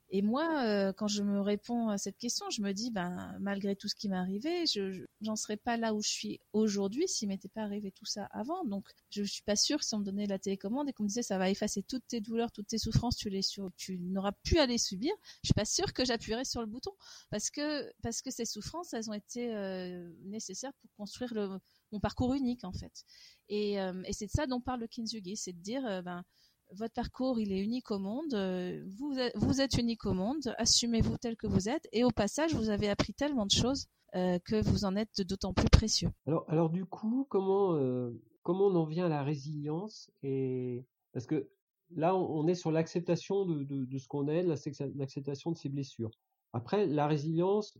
[0.10, 3.76] Et moi, euh, quand je me réponds à cette question, je me dis, ben, malgré
[3.76, 7.28] tout ce qui m'est arrivé, je j'en serais pas là où je suis aujourd'hui s'il
[7.28, 8.64] m'était pas arrivé tout ça avant.
[8.64, 11.10] Donc, je suis pas sûre que si on me donnait la télécommande et qu'on me
[11.10, 14.32] disait, ça va effacer toutes tes douleurs, toutes tes souffrances, tu les sur, tu n'auras
[14.44, 16.92] plus à les subir, je suis pas sûre que j'appuierais sur le bouton
[17.30, 21.60] parce que parce que ces souffrances, elles ont été euh, nécessaires pour construire le,
[21.92, 23.04] mon parcours unique en fait.
[23.50, 26.24] Et, euh, et c'est de ça dont parle le Kintsugi, c'est de dire, ben
[26.72, 28.34] votre parcours, il est unique au monde.
[28.34, 30.54] Euh, vous, vous êtes unique au monde.
[30.58, 31.88] Assumez-vous tel que vous êtes.
[31.92, 35.54] Et au passage, vous avez appris tellement de choses euh, que vous en êtes d'autant
[35.54, 36.10] plus précieux.
[36.26, 38.12] Alors, alors du coup, comment euh,
[38.44, 41.50] comment on en vient à la résilience et parce que
[41.96, 46.12] là, on, est sur l'acceptation de, de, de, ce qu'on est, l'acceptation de ses blessures.
[46.54, 47.78] Après, la résilience,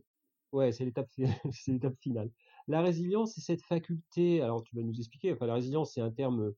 [0.52, 2.30] ouais, c'est l'étape finale.
[2.66, 4.42] La résilience, c'est cette faculté.
[4.42, 5.32] Alors, tu vas nous expliquer.
[5.32, 6.52] Enfin, la résilience, c'est un terme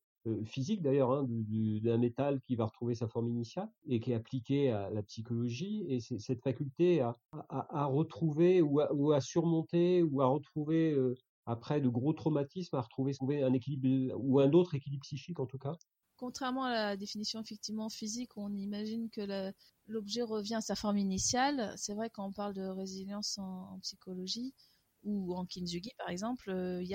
[0.44, 4.70] physique d'ailleurs, hein, d'un métal qui va retrouver sa forme initiale et qui est appliqué
[4.70, 5.84] à la psychologie.
[5.88, 11.14] Et cette faculté à, retrouver ou à, surmonter ou à retrouver euh,
[11.46, 15.58] après de gros traumatismes, à retrouver un équilibre ou un autre équilibre psychique en tout
[15.58, 15.76] cas.
[16.16, 19.52] contrairement à la définition effectivement physique, on imagine que
[19.86, 21.72] l'objet revient à sa forme initiale.
[21.76, 24.54] C'est vrai quand on parle de résilience en, psychologie
[25.02, 26.94] ou en kintsugi par exemple, euh, il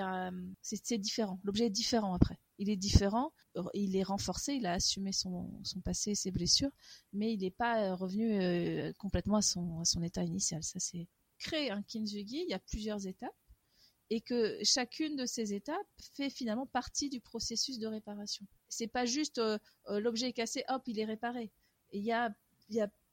[0.61, 1.39] c'est différent.
[1.43, 2.39] L'objet est différent après.
[2.57, 3.33] Il est différent,
[3.73, 6.71] il est renforcé, il a assumé son, passé, ses blessures,
[7.13, 10.63] mais il n'est pas euh, revenu euh, complètement à son, à son état initial.
[10.63, 12.43] Ça c'est créer un kintsugi.
[12.43, 13.35] Il y a plusieurs étapes
[14.09, 18.45] et que chacune de ces étapes fait finalement partie du processus de réparation.
[18.69, 21.51] C'est pas juste euh, l'objet est cassé, hop, il est réparé.
[21.91, 22.33] Il y a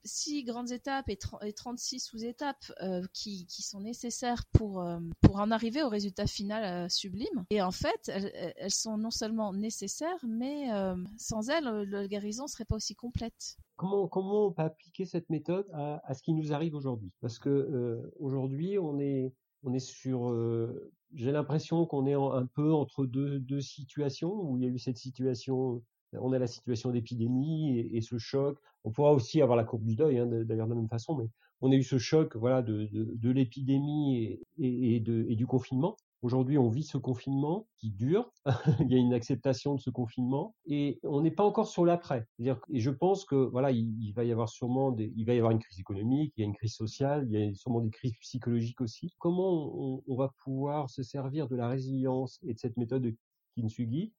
[0.05, 4.85] six grandes étapes et, 36 sous-étapes euh, qui, sont nécessaires pour,
[5.21, 7.45] pour en arriver au résultat final sublime.
[7.51, 10.69] Et en fait, elles, sont non seulement nécessaires, mais
[11.17, 13.57] sans elles, la guérison serait pas aussi complète.
[13.77, 17.12] Comment, comment on peut appliquer cette méthode à, à ce qui nous arrive aujourd'hui?
[17.21, 22.73] Parce que aujourd'hui, on est on est sur, euh, j'ai l'impression qu'on est un peu
[22.73, 25.83] entre deux, deux situations où il y a eu cette situation,
[26.20, 28.59] on a la situation d'épidémie et, ce choc.
[28.85, 31.29] On pourra aussi avoir la courbe du deuil, hein, d'ailleurs de la même façon, mais
[31.61, 35.96] on a eu ce choc, voilà, de, l'épidémie et, du confinement.
[36.20, 38.33] Aujourd'hui, on vit ce confinement qui dure.
[38.81, 42.27] il y a une acceptation de ce confinement et on n'est pas encore sur l'après.
[42.38, 45.59] Et je pense que voilà, il, va y avoir sûrement il va y avoir une
[45.59, 48.81] crise économique, il y a une crise sociale, il y a sûrement des crises psychologiques
[48.81, 49.12] aussi.
[49.18, 53.16] Comment on, on va pouvoir se servir de la résilience et de cette méthode de
[53.57, 54.12] Kintsugi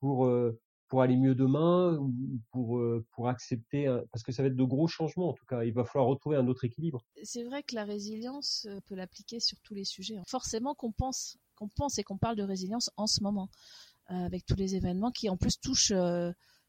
[0.00, 0.58] pour euh,
[0.90, 2.12] pour aller mieux demain ou
[2.50, 5.62] pour euh, pour accepter parce que ça va être de gros changements en tout cas
[5.62, 9.40] il va falloir retrouver un autre équilibre c'est vrai que la résilience euh, peut l'appliquer
[9.40, 10.24] sur tous les sujets hein.
[10.26, 13.48] forcément qu'on pense qu'on pense et qu'on parle de résilience en ce moment
[14.10, 15.92] euh, avec tous les événements qui en plus touchent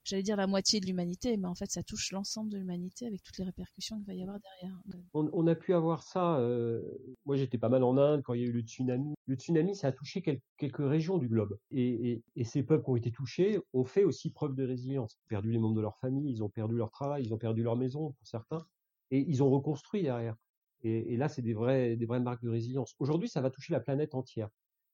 [0.04, 3.22] j'allais dire la moitié de l'humanité, mais en fait ça touche l'ensemble de l'humanité avec
[3.22, 4.78] toutes les répercussions qu'il va y avoir derrière.
[5.14, 6.82] On, a pu avoir ça, euh,
[7.26, 9.14] moi j'étais pas mal en Inde quand il y a eu le tsunami.
[9.26, 11.58] Le tsunami, ça a touché quelques régions du globe.
[11.72, 15.14] Et, ces peuples qui ont été touchés ont fait aussi preuve de résilience.
[15.14, 17.38] Ils ont perdu les membres de leur famille, ils ont perdu leur travail, ils ont
[17.38, 18.66] perdu leur maison pour certains,
[19.12, 20.36] et ils ont reconstruit derrière.
[20.84, 22.96] Et, là, c'est des des vraies marques de résilience.
[22.98, 24.50] Aujourd'hui, ça va toucher la planète entière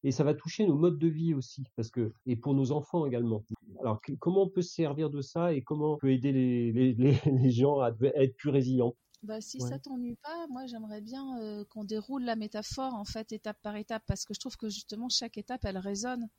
[0.08, 3.06] et ça va toucher nos modes de vie aussi parce que et pour nos enfants
[3.06, 3.44] également.
[3.82, 6.94] Alors comment on peut se servir de ça et comment on peut aider les, les,
[6.94, 7.20] les,
[7.52, 8.96] gens à être plus résilients?
[9.24, 13.34] Bah, si ça t'ennuie pas, moi j'aimerais bien euh, qu'on déroule la métaphore en fait
[13.34, 16.30] étape par étape parce que je trouve que justement chaque étape elle résonne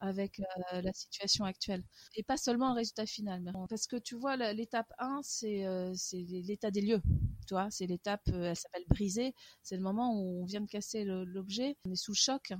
[0.00, 1.82] avec euh, la situation actuelle.
[2.16, 5.94] Et pas seulement le résultat final mais parce que tu vois l'étape 1 c'est euh,
[6.12, 7.00] l'état des lieux
[7.46, 7.70] tu vois.
[7.70, 9.34] C'est l'étape elle s'appelle briser.
[9.62, 11.78] C'est le moment où on vient de casser l'objet.
[11.86, 12.52] On est sous le choc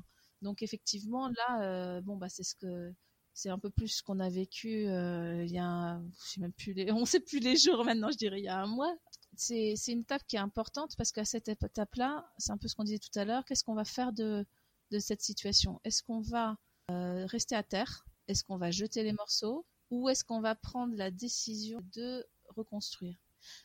[0.44, 2.92] donc effectivement là, euh, bon bah c'est ce que
[3.32, 6.52] c'est un peu plus ce qu'on a vécu euh, il y a, je sais même
[6.52, 8.94] plus les, on sait plus les jours maintenant, je dirais il y a un mois.
[9.36, 12.76] C'est c'est une étape qui est importante parce qu'à cette étape-là, c'est un peu ce
[12.76, 13.44] qu'on disait tout à l'heure.
[13.44, 14.46] Qu'est-ce qu'on va faire de
[14.92, 15.80] de cette situation?
[15.84, 16.56] Est-ce qu'on va
[16.90, 18.04] euh, rester à terre?
[18.28, 19.66] Est-ce qu'on va jeter les morceaux?
[19.90, 22.24] Ou est-ce qu'on va prendre la décision de
[22.56, 23.16] reconstruire?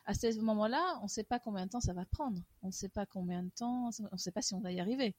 [0.06, 2.42] À ce moment-là, on ne sait pas combien de temps ça va prendre.
[2.62, 4.80] On ne sait pas combien de temps, on ne sait pas si on va y
[4.80, 5.16] arriver.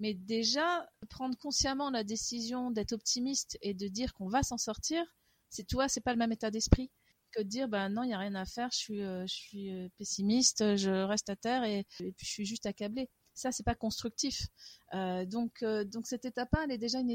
[0.00, 5.04] Mais déjà, prendre consciemment la décision d'être optimiste et de dire qu'on va s'en sortir,
[5.50, 6.90] c'est toi, c'est pas le même état d'esprit
[7.34, 9.88] que de dire ben non, il y a rien à faire, je suis, euh, euh,
[9.98, 13.08] pessimiste, je reste à terre et, puis je suis juste accablé.
[13.36, 14.46] Ça, c'est pas constructif.
[14.94, 17.10] Euh, donc, donc cette étape elle est déjà une,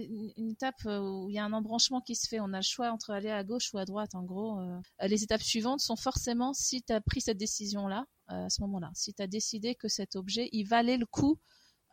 [0.52, 2.42] étape où il y a un embranchement qui se fait.
[2.42, 4.16] On a le choix entre aller à gauche ou à droite.
[4.16, 4.60] En gros,
[5.02, 9.14] les étapes suivantes sont forcément si tu as pris cette décision-là, à ce moment-là, si
[9.14, 11.40] tu as décidé que cet objet, il valait le coup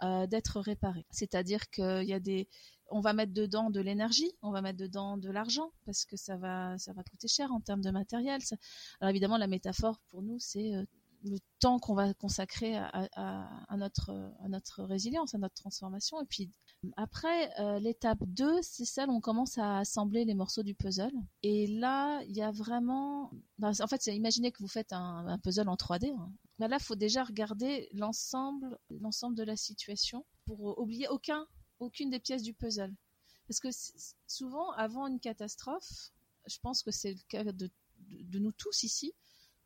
[0.02, 1.06] euh, d'être réparé.
[1.10, 2.48] C'est-à-dire qu'il y a des,
[2.90, 6.36] on va mettre dedans de l'énergie, on va mettre dedans de l'argent parce que ça
[6.36, 8.40] va, ça va coûter cher en termes de matériel.
[9.00, 10.84] Alors évidemment, la métaphore pour nous, c'est euh,
[11.24, 14.10] le temps qu'on va consacrer à, notre,
[14.44, 16.20] à notre résilience, à notre transformation.
[16.20, 16.50] Et puis
[16.96, 21.12] après, euh, l'étape 2, c'est celle où on commence à assembler les morceaux du puzzle.
[21.42, 23.30] Et là, il y a vraiment...
[23.58, 26.14] Ben, en fait, imaginez que vous faites un, puzzle en 3D.
[26.14, 26.30] Hein.
[26.58, 31.46] Bah là, faut déjà regarder l'ensemble, l'ensemble de la situation pour oublier aucun,
[31.80, 32.94] aucune des pièces du puzzle.
[33.46, 33.68] Parce que
[34.26, 36.10] souvent, avant une catastrophe,
[36.46, 37.70] je pense que c'est le cas de,
[38.38, 39.12] nous tous ici,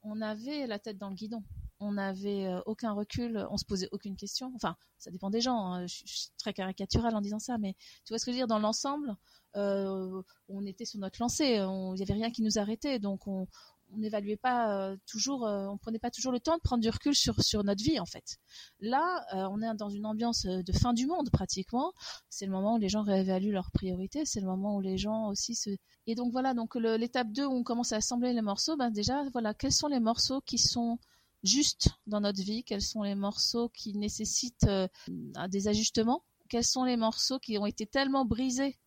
[0.02, 1.44] on avait la tête dans le guidon.
[1.78, 4.52] On n'avait euh, aucun recul, on se posait aucune question.
[4.54, 5.72] Enfin, ça dépend des gens.
[5.72, 5.86] Hein.
[5.86, 7.74] Je, suis très caricatural en disant ça, mais
[8.04, 9.16] tu vois ce que je veux dire Dans l'ensemble,
[9.56, 11.56] euh, on était sur notre lancée.
[11.56, 13.46] Il n'y avait rien qui nous arrêtait, donc on,
[13.92, 16.90] on n'évaluait pas euh, toujours, euh, on prenait pas toujours le temps de prendre du
[16.90, 18.38] recul sur sur notre vie en fait.
[18.80, 21.92] Là, euh, on est dans une ambiance de fin du monde pratiquement.
[22.28, 25.28] C'est le moment où les gens réévaluent leurs priorités, c'est le moment où les gens
[25.28, 25.70] aussi se
[26.06, 29.24] et donc voilà donc l'étape 2 où on commence à assembler les morceaux, ben déjà
[29.32, 30.98] voilà quels sont les morceaux qui sont
[31.42, 34.68] justes dans notre vie, quels sont les morceaux qui nécessitent
[35.48, 38.78] des ajustements, quels sont les morceaux qui ont été tellement brisés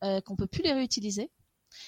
[0.00, 1.30] qu'on peut plus les réutiliser?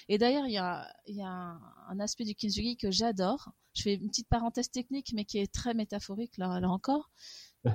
[0.09, 3.51] Et d'ailleurs, il y a, y a un, aspect du kintsugi que j'adore.
[3.75, 7.11] Je fais une petite parenthèse technique, mais qui est très métaphorique là, là encore.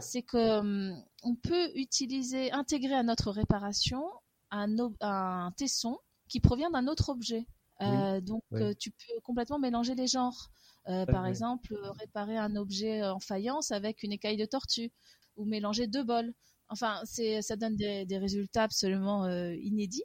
[0.01, 4.03] C'est que hum, on peut utiliser, intégrer à notre réparation
[4.51, 7.45] un, un tesson qui provient d'un autre objet.
[7.81, 10.49] Euh, donc, euh, tu peux complètement mélanger les genres.
[10.87, 14.91] Euh, par exemple, réparer un objet en faïence avec une écaille de tortue
[15.35, 16.33] ou mélanger deux bols.
[16.69, 20.03] Enfin, ça donne des, des résultats absolument inédits.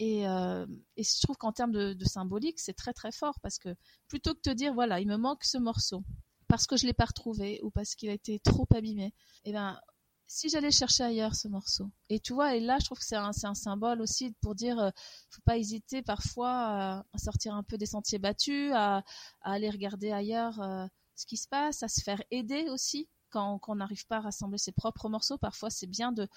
[0.00, 3.76] Et, euh, et, je trouve qu'en termes de, symbolique, c'est très très fort parce que
[4.08, 6.02] plutôt que de te dire voilà, il me manque ce morceau
[6.48, 9.78] parce que je l'ai pas retrouvé ou parce qu'il a été trop abîmé, eh ben
[10.26, 11.90] si j'allais chercher ailleurs ce morceau.
[12.08, 14.78] Et tu vois, et là, je trouve que c'est un, un, symbole aussi pour dire,
[14.78, 14.90] euh,
[15.28, 19.02] faut pas hésiter parfois à, sortir un peu des sentiers battus, à,
[19.42, 20.86] aller regarder ailleurs euh,
[21.16, 24.58] ce qui se passe, à se faire aider aussi quand, on n'arrive pas à rassembler
[24.58, 25.36] ses propres morceaux.
[25.36, 26.28] Parfois, c'est bien de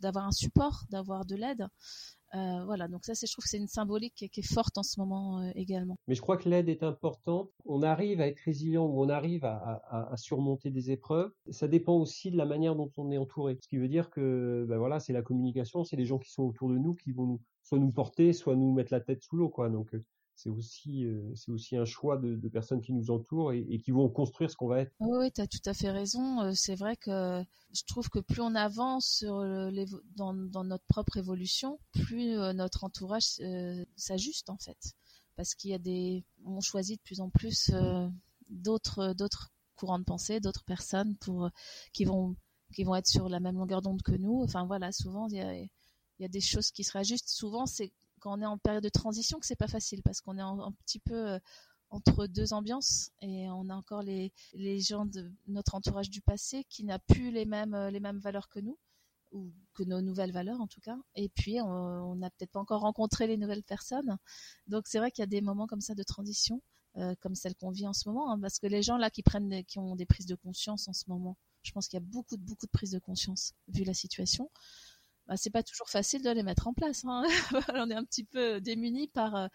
[0.00, 1.68] d'avoir un support, d'avoir de l'aide.
[2.34, 5.00] Euh, voilà, donc ça, je trouve que c'est une symbolique qui, est forte en ce
[5.00, 5.96] moment euh, également.
[6.06, 7.50] Mais je crois que l'aide est importante.
[7.64, 11.30] On arrive à être résilient ou on arrive à, surmonter des épreuves.
[11.50, 13.56] Ça dépend aussi de la manière dont on est entouré.
[13.62, 16.44] Ce qui veut dire que, ben voilà, c'est la communication, c'est les gens qui sont
[16.44, 19.36] autour de nous qui vont nous, soit nous porter, soit nous mettre la tête sous
[19.36, 19.70] l'eau, quoi.
[19.70, 20.04] Donc, euh,
[20.38, 24.08] c'est aussi euh, c'est aussi un choix de, personnes qui nous entourent et, qui vont
[24.08, 24.92] construire ce qu'on va être.
[25.00, 26.42] Oui, tu as tout à fait raison.
[26.42, 32.38] Euh, c'est vrai que je trouve que plus on avance dans, notre propre évolution, plus
[32.38, 33.40] euh, notre entourage
[33.96, 34.78] s'ajuste en fait,
[35.34, 37.72] parce qu'il y a des on choisit de plus en plus
[38.48, 41.50] d'autres courants de pensée, d'autres personnes pour
[41.92, 42.36] qui vont
[42.74, 44.40] qui vont être sur la même longueur d'onde que nous.
[44.44, 45.52] Enfin voilà, souvent il y a,
[46.20, 47.28] y a des choses qui se réajustent.
[47.28, 50.38] Souvent c'est quand on est en période de transition que c'est pas facile parce qu'on
[50.38, 51.38] est un petit peu euh,
[51.90, 56.64] entre deux ambiances et on a encore les, les gens de notre entourage du passé
[56.68, 58.78] qui n'a plus les mêmes euh, les mêmes valeurs que nous
[59.32, 60.96] ou que nos nouvelles valeurs en tout cas.
[61.14, 64.16] Et puis on n'a peut-être pas encore rencontré les nouvelles personnes.
[64.66, 66.62] Donc c'est vrai qu'il y a des moments comme ça de transition
[66.96, 69.22] euh, comme celle qu'on vit en ce moment hein, parce que les gens là qui
[69.22, 72.04] prennent qui ont des prises de conscience en ce moment je pense qu'il y a
[72.04, 74.50] beaucoup de beaucoup de prises de conscience vu la situation
[75.28, 77.04] bah, c'est pas toujours facile de les mettre en place.
[77.04, 77.22] Hein.
[77.74, 79.48] on est un petit peu démuni euh,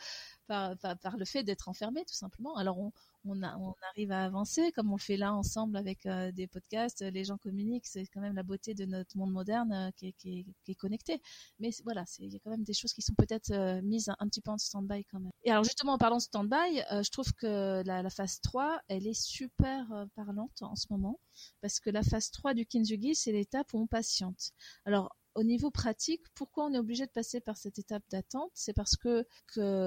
[0.47, 2.55] par, par, le fait d'être enfermé, tout simplement.
[2.57, 2.91] Alors, on,
[3.25, 7.01] on, arrive à avancer, comme on le fait là ensemble avec euh, des podcasts.
[7.01, 10.45] Les gens communiquent, c'est quand même la beauté de notre monde moderne euh, qui, est,
[10.63, 11.19] qui, connecté.
[11.57, 14.41] Mais voilà, il y a quand même des choses qui sont peut-être mises un, petit
[14.41, 15.31] peu en stand-by quand même.
[15.43, 19.19] Et alors, justement, en parlant de stand-by, je trouve que la, phase 3, elle est
[19.19, 21.19] super parlante en ce moment,
[21.61, 24.51] parce que la phase 3 du Kinzugi, c'est l'étape où on patiente.
[24.85, 28.51] Alors, au niveau pratique, pourquoi on est obligé de passer par cette étape d'attente?
[28.53, 29.25] C'est parce que,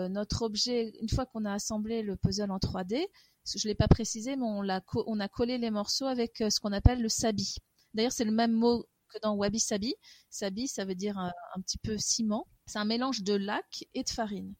[0.08, 3.06] notre objet, une fois qu'on a assemblé le puzzle en 3D,
[3.54, 7.00] je l'ai pas précisé, mais on, a, collé les morceaux avec euh, ce qu'on appelle
[7.00, 7.56] le sabi.
[7.94, 9.94] D'ailleurs, c'est le même mot que dans Wabi Sabi.
[10.30, 12.48] Sabi, ça veut dire un, un petit peu ciment.
[12.66, 14.52] C'est un mélange de lac et de farine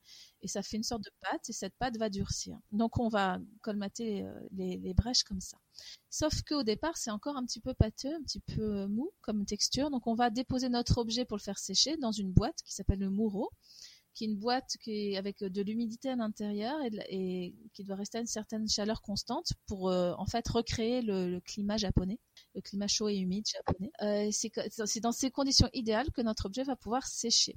[0.47, 2.57] et ça fait une sorte de pâte et cette pâte va durcir.
[2.71, 5.59] Donc on va colmater euh, les, brèches comme ça.
[6.09, 9.91] Sauf qu'au départ c'est encore un petit peu pâteux, un petit peu mou comme texture.
[9.91, 13.01] Donc on va déposer notre objet pour le faire sécher dans une boîte qui s'appelle
[13.01, 13.51] le moureau
[14.15, 14.77] qui est une boîte
[15.19, 16.79] avec de l'humidité à l'intérieur
[17.11, 21.39] et, qui doit rester à une certaine chaleur constante pour euh, en fait recréer le,
[21.41, 22.19] climat japonais,
[22.55, 23.91] le climat chaud et humide japonais.
[24.01, 27.57] Euh, c'est dans ces conditions idéales que notre objet va pouvoir sécher.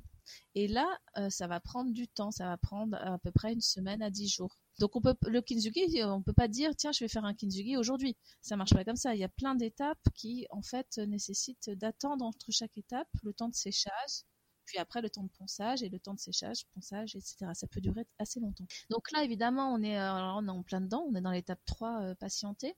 [0.55, 0.87] Et là,
[1.17, 4.09] euh, ça va prendre du temps, ça va prendre à peu près une semaine à
[4.09, 4.55] dix jours.
[4.79, 7.75] Donc on peut le kintsugi, on peut pas dire tiens je vais faire un kintsugi
[7.75, 8.15] aujourd'hui.
[8.41, 9.13] Ça marche pas comme ça.
[9.13, 13.49] Il y a plein d'étapes qui en fait nécessitent d'attendre entre chaque étape le temps
[13.49, 14.23] de séchage,
[14.69, 17.51] puis après le temps de ponçage et le temps de séchage, ponçage, etc.
[17.53, 18.65] Ça peut durer assez longtemps.
[18.91, 22.15] Donc là, évidemment, on est, euh, en plein dedans, on est dans l'étape 3, euh,
[22.15, 22.75] patienter.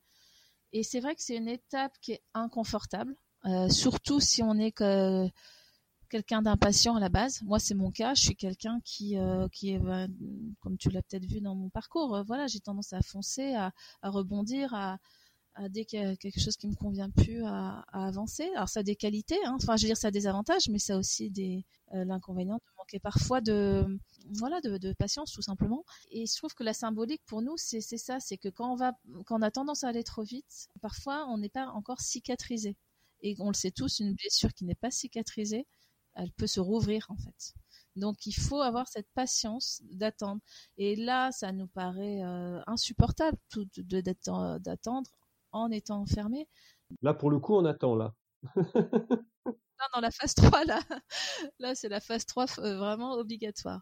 [0.71, 3.13] Et c'est vrai que c'est une étape qui est inconfortable,
[3.45, 5.27] euh, surtout si on est que
[6.11, 7.41] quelqu'un d'impatient à la base.
[7.43, 8.13] Moi, c'est mon cas.
[8.13, 9.15] Je suis quelqu'un qui,
[9.51, 10.07] qui est, bah,
[10.59, 13.71] comme tu l'as peut-être vu dans mon parcours, voilà, j'ai tendance à foncer, à,
[14.01, 14.97] à rebondir, à,
[15.69, 18.49] dès qu'il y a quelque chose qui me convient plus à, avancer.
[18.55, 19.57] Alors ça a des qualités, hein.
[19.61, 22.55] enfin je veux dire ça a des avantages, mais ça a aussi des euh, l'inconvénient
[22.55, 23.85] de manquer parfois de
[24.33, 25.83] voilà de, patience tout simplement.
[26.11, 28.93] Et je trouve que la symbolique pour nous c'est ça, c'est que quand on va
[29.25, 32.75] quand on a tendance à aller trop vite, parfois on n'est pas encore cicatrisé.
[33.23, 35.67] Et on le sait tous, une blessure qui n'est pas cicatrisée,
[36.15, 37.53] elle peut se rouvrir en fait.
[37.95, 40.41] Donc il faut avoir cette patience d'attendre.
[40.77, 45.09] Et là, ça nous paraît euh, insupportable tout d'attendre
[45.51, 46.47] en étant enfermé.
[47.01, 48.13] Là, pour le coup, on attend, là.
[48.55, 50.79] non, dans la phase 3, là,
[51.59, 53.81] là c'est la phase 3 euh, vraiment obligatoire.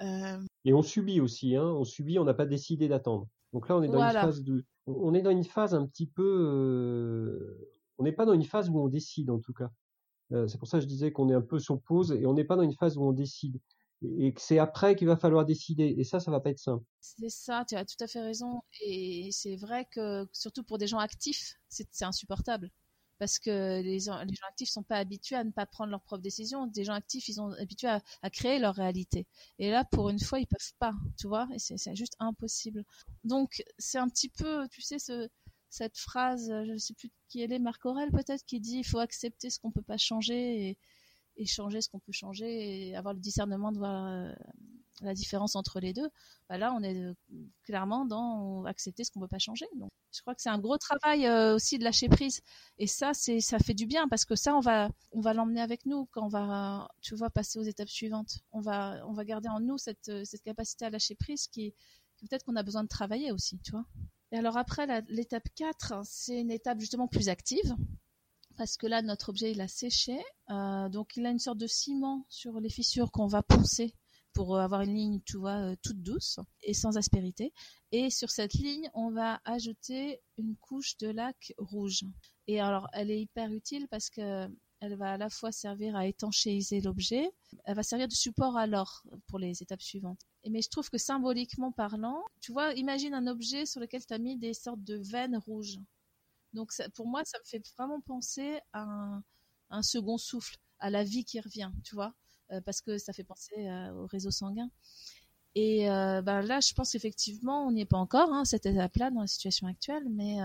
[0.00, 3.28] Euh, Et on subit aussi, hein, on subit, on n'a pas décidé d'attendre.
[3.52, 6.06] Donc là, on est dans une phase de, on est dans une phase un petit
[6.06, 9.70] peu, euh, on n'est pas dans une phase où on décide en tout cas.
[10.48, 12.44] C'est pour ça que je disais qu'on est un peu sur pause et on n'est
[12.44, 13.60] pas dans une phase où on décide.
[14.02, 15.94] et que c'est après qu'il va falloir décider.
[15.98, 16.84] Et ça, ça va pas être simple.
[17.00, 18.60] C'est ça, tu as tout à fait raison.
[18.82, 22.70] Et c'est vrai que, surtout pour des gens actifs, c'est insupportable.
[23.18, 24.18] Parce que les, gens,
[24.48, 26.66] actifs sont pas habitués à ne pas prendre leurs propres décisions.
[26.66, 29.26] Des gens actifs, ils sont habitués à, à créer leur réalité.
[29.58, 31.48] Et là, pour une fois, ils peuvent pas, tu vois.
[31.54, 32.84] Et c'est juste impossible.
[33.22, 35.28] Donc, c'est un petit peu, tu sais, ce,
[35.74, 38.84] cette phrase, je ne sais plus qui elle est, Marc Aurel peut-être, qui dit il
[38.84, 40.78] faut accepter ce qu'on peut pas changer
[41.36, 44.32] et, changer ce qu'on peut changer et avoir le discernement de voir euh,
[45.00, 46.08] la différence entre les deux.
[46.48, 47.12] Bah là, on est euh,
[47.64, 49.66] clairement dans accepter ce qu'on peut pas changer.
[50.12, 52.40] Je crois que c'est un gros travail euh, aussi de lâcher prise.
[52.78, 55.86] Et ça, ça fait du bien parce que ça, on va on va l'emmener avec
[55.86, 58.38] nous quand on va, tu vois, passer aux étapes suivantes.
[58.52, 61.74] On va on va garder en nous cette cette capacité à lâcher prise qui,
[62.16, 63.86] qui peut-être qu'on a besoin de travailler aussi, tu vois.
[64.34, 67.76] Et alors après, l'étape 4, c'est une étape justement plus active
[68.56, 70.18] parce que là, notre objet, il a séché.
[70.50, 73.94] Euh, donc, il a une sorte de ciment sur les fissures qu'on va poncer
[74.32, 77.52] pour avoir une ligne, tu vois, euh, toute douce et sans aspérité.
[77.92, 82.02] Et sur cette ligne, on va ajouter une couche de lac rouge.
[82.48, 84.48] Et alors, elle est hyper utile parce que
[84.80, 87.30] elle va à la fois servir à étanchéiser l'objet,
[87.66, 90.26] elle va servir de support à l'or pour les étapes suivantes.
[90.50, 94.18] Mais je trouve que symboliquement parlant, tu vois, imagine un objet sur lequel tu as
[94.18, 95.78] mis des sortes de veines rouges.
[96.52, 99.20] Donc pour moi, ça me fait vraiment penser à
[99.70, 102.14] un, second souffle, à la vie qui revient, tu vois,
[102.52, 104.70] euh, parce que ça fait penser euh, au réseau sanguin.
[105.54, 109.10] Et euh, ben là, je pense qu'effectivement, on n'y est pas encore, hein, cette étape-là,
[109.10, 110.36] dans la situation actuelle, mais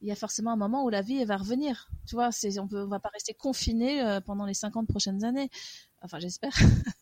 [0.00, 1.88] il y a forcément un moment où la vie va revenir.
[2.06, 5.48] Tu vois, on ne va pas rester confiné pendant les 50 prochaines années.
[6.02, 6.52] Enfin, j'espère.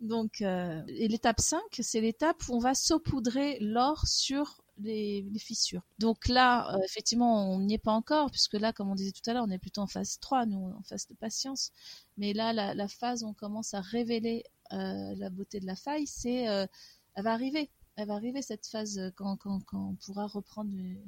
[0.00, 5.82] Donc, et l'étape 5, c'est l'étape où on va saupoudrer l'or sur les, fissures.
[5.98, 9.28] Donc là, euh, effectivement, on n'y est pas encore, puisque là, comme on disait tout
[9.28, 11.72] à l'heure, on est plutôt en phase 3, nous, en phase de patience.
[12.16, 16.06] Mais là, la, phase où on commence à révéler euh, la beauté de la faille,
[16.06, 16.66] c'est, euh,
[17.14, 17.70] elle va arriver.
[17.96, 21.00] Elle va arriver cette phase quand on pourra reprendre une,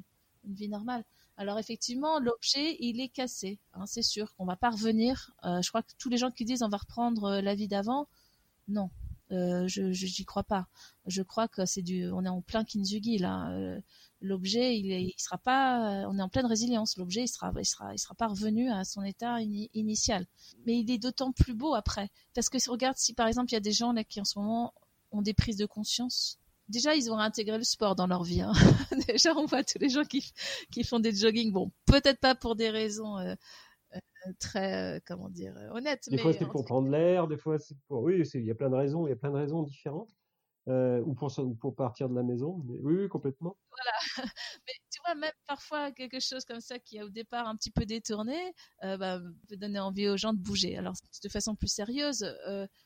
[0.45, 1.05] vie normale.
[1.37, 3.59] Alors effectivement, l'objet, il est cassé.
[3.75, 5.33] Hein, c'est sûr qu'on va pas revenir.
[5.45, 8.09] je crois que tous les gens qui disent on va reprendre la vie d'avant,
[8.69, 8.91] non,
[9.33, 10.67] euh, je j'y crois pas.
[11.07, 13.51] Je crois que c'est du, on est en plein Kinzugi là.
[13.51, 13.81] Euh,
[14.21, 16.97] l'objet, il, il sera pas, on est en pleine résilience.
[16.97, 20.27] L'objet, il sera, il sera, il sera pas revenu à son état initial.
[20.67, 23.57] Mais il est d'autant plus beau après, parce que regarde si par exemple il y
[23.57, 24.73] a des gens là qui en ce moment
[25.13, 26.39] ont des prises de conscience.
[26.69, 28.43] Déjà, ils ont intégré le sport dans leur vie.
[28.43, 28.53] Hein.
[29.09, 30.33] Déjà, on voit tous les gens qui,
[30.71, 31.51] qui font des jogging.
[31.51, 33.35] Bon, peut-être pas pour des raisons euh,
[34.39, 36.09] très, euh, comment dire, euh, honnête.
[36.11, 38.03] Des fois, c'est pour prendre l'air, des fois, c'est pour.
[38.03, 40.11] Oui, il y a plein de raisons, il y a plein de raisons différentes.
[40.69, 42.63] Euh, ou, pour, ou pour partir de la maison.
[42.69, 43.57] oui, oui, complètement.
[43.71, 44.29] Voilà.
[44.67, 47.71] Mais tu vois, même parfois, quelque chose comme ça qui a au départ un petit
[47.71, 48.37] peu détourné,
[48.83, 50.77] bah, peut donner envie aux gens de bouger.
[50.77, 52.25] Alors, de façon plus sérieuse,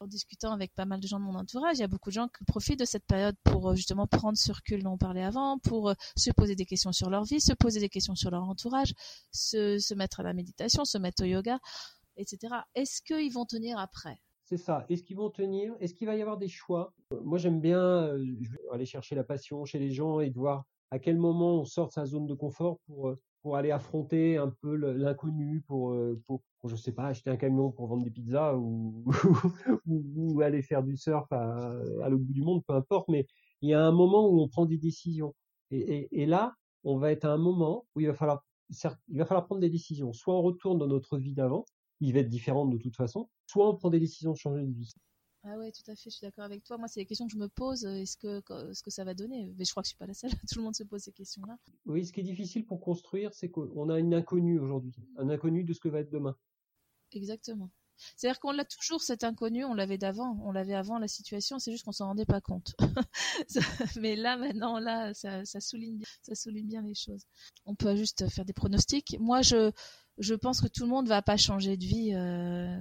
[0.00, 2.14] en discutant avec pas mal de gens de mon entourage, il y a beaucoup de
[2.14, 5.58] gens qui profitent de cette période pour justement prendre ce recul dont on parlait avant,
[5.58, 8.92] pour se poser des questions sur leur vie, se poser des questions sur leur entourage,
[9.32, 11.58] se mettre à la méditation, se mettre au yoga,
[12.16, 12.54] etc.
[12.74, 14.20] Est-ce qu'ils vont tenir après?
[14.44, 14.84] C'est ça.
[14.90, 15.74] Est-ce qu'ils vont tenir?
[15.80, 16.92] Est-ce qu'il va y avoir des choix?
[17.22, 18.18] Moi, j'aime bien
[18.70, 21.88] aller chercher la passion chez les gens et de voir à quel moment on sort
[21.88, 26.70] de sa zone de confort pour pour aller affronter un peu l'inconnu, pour, pour, pour,
[26.70, 29.04] je sais pas, acheter un camion pour vendre des pizzas ou,
[29.86, 31.72] ou, aller faire du surf à,
[32.02, 33.08] à l'autre bout du monde, peu importe.
[33.08, 33.26] Mais
[33.60, 35.34] il y a un moment où on prend des décisions.
[35.72, 38.44] Et, et, et là, on va être à un moment où il va falloir,
[39.08, 40.12] il va falloir prendre des décisions.
[40.12, 41.64] Soit on retourne dans notre vie d'avant,
[42.00, 44.72] il va être différent de toute façon, soit on prend des décisions de changer de
[44.72, 44.92] vie.
[45.44, 46.78] Ah ouais, tout à fait, je suis d'accord avec toi.
[46.78, 47.84] Moi, c'est des questions que je me pose.
[47.84, 48.40] Est-ce que,
[48.72, 49.52] ce que ça va donner?
[49.56, 50.30] Mais je crois que je suis pas la seule.
[50.48, 51.58] Tout le monde se pose ces questions-là.
[51.86, 55.64] Oui, ce qui est difficile pour construire, c'est qu'on a une inconnue aujourd'hui, un inconnu
[55.64, 56.36] de ce que va être demain.
[57.10, 57.70] Exactement.
[58.16, 61.70] C'est-à-dire qu'on l'a toujours cet inconnu, on l'avait d'avant, on l'avait avant la situation, c'est
[61.70, 62.74] juste qu'on s'en rendait pas compte.
[64.00, 67.24] Mais là maintenant, là, ça, ça, souligne bien, ça souligne bien les choses.
[67.64, 69.16] On peut juste faire des pronostics.
[69.20, 69.70] Moi, je,
[70.18, 72.14] je pense que tout le monde va pas changer de vie.
[72.14, 72.80] Euh,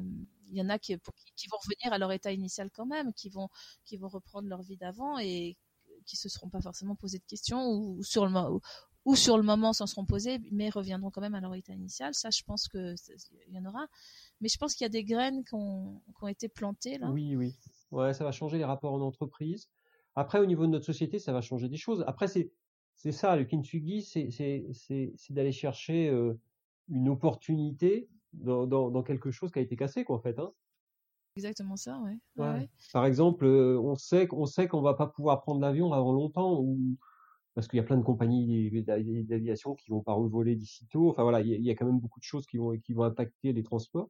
[0.51, 3.49] il y en a qui, vont revenir à leur état initial quand même, qui vont,
[4.01, 5.57] reprendre leur vie d'avant et
[6.05, 8.59] qui se seront pas forcément posé de questions ou, sur le
[9.05, 12.13] ou, sur le moment s'en seront posés, mais reviendront quand même à leur état initial.
[12.13, 12.93] Ça, je pense que
[13.47, 13.87] il y en aura.
[14.41, 16.99] Mais je pense qu'il y a des graines qui ont, été plantées.
[17.09, 17.55] Oui, oui.
[17.89, 19.69] Ouais, ça va changer les rapports en entreprise.
[20.15, 22.03] Après, au niveau de notre société, ça va changer des choses.
[22.07, 22.51] Après, c'est
[22.95, 26.39] c'est ça, le kintsugi, c'est d'aller chercher euh,
[26.87, 30.37] une opportunité dans, dans, quelque chose qui a été cassé, quoi, en fait.
[30.39, 30.51] Hein.
[31.35, 32.17] Exactement ça, ouais.
[32.37, 32.69] ouais.
[32.91, 36.59] Par exemple, euh, on sait qu'on sait qu'on va pas pouvoir prendre l'avion avant longtemps,
[36.59, 36.97] ou
[37.53, 41.09] parce qu'il y a plein de compagnies d'aviation qui vont pas revoler d'ici tôt.
[41.09, 43.53] Enfin voilà, il y, a quand même beaucoup de choses qui vont qui vont impacter
[43.53, 44.09] les transports.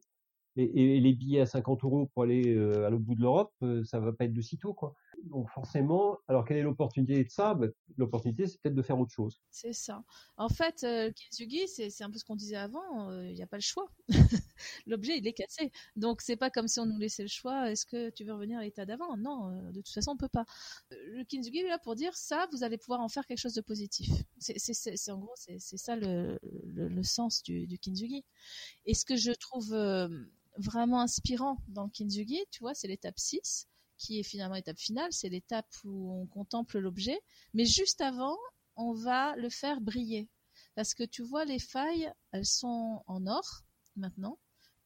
[0.56, 3.52] et, les billets à 50 euros pour aller à l'autre bout de l'Europe,
[3.84, 4.94] ça va pas être de sitôt, quoi.
[5.24, 7.54] Donc forcément, alors quelle est l'opportunité de ça?
[7.54, 7.66] Bah,
[7.98, 9.40] L'opportunité, c'est peut-être de faire autre chose.
[9.50, 10.02] C'est ça.
[10.36, 13.46] En fait, euh, Kintsugi, c'est un peu ce qu'on disait avant, euh, il n'y a
[13.46, 13.90] pas le choix.
[14.86, 15.70] L'objet, il est cassé.
[15.96, 18.58] Donc c'est pas comme si on nous laissait le choix, est-ce que tu veux revenir
[18.58, 19.16] à l'état d'avant?
[19.16, 20.46] Non, euh, de toute façon, on peut pas.
[20.90, 23.62] Le Kintsugi est là pour dire ça, vous allez pouvoir en faire quelque chose de
[23.62, 24.08] positif.
[24.38, 28.24] C'est en gros, c'est ça le, le, sens du, du Kintsugi.
[28.86, 29.76] Et ce que je trouve
[30.56, 33.68] vraiment inspirant dans le Kintsugi, tu vois, c'est l'étape 6
[34.02, 37.20] qui est finalement l'étape finale, c'est l'étape où on contemple l'objet.
[37.54, 38.36] Mais juste avant,
[38.76, 40.28] on va le faire briller.
[40.74, 43.62] Parce que tu vois, les failles, elles sont en or
[43.96, 44.38] maintenant.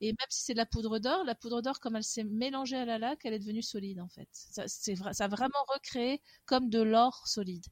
[0.03, 2.77] Et même si c'est de la poudre d'or, la poudre d'or, comme elle s'est mélangée
[2.77, 4.29] à la laque, elle est devenue solide en fait.
[4.33, 7.65] Ça, ça a vraiment recréé comme de l'or solide.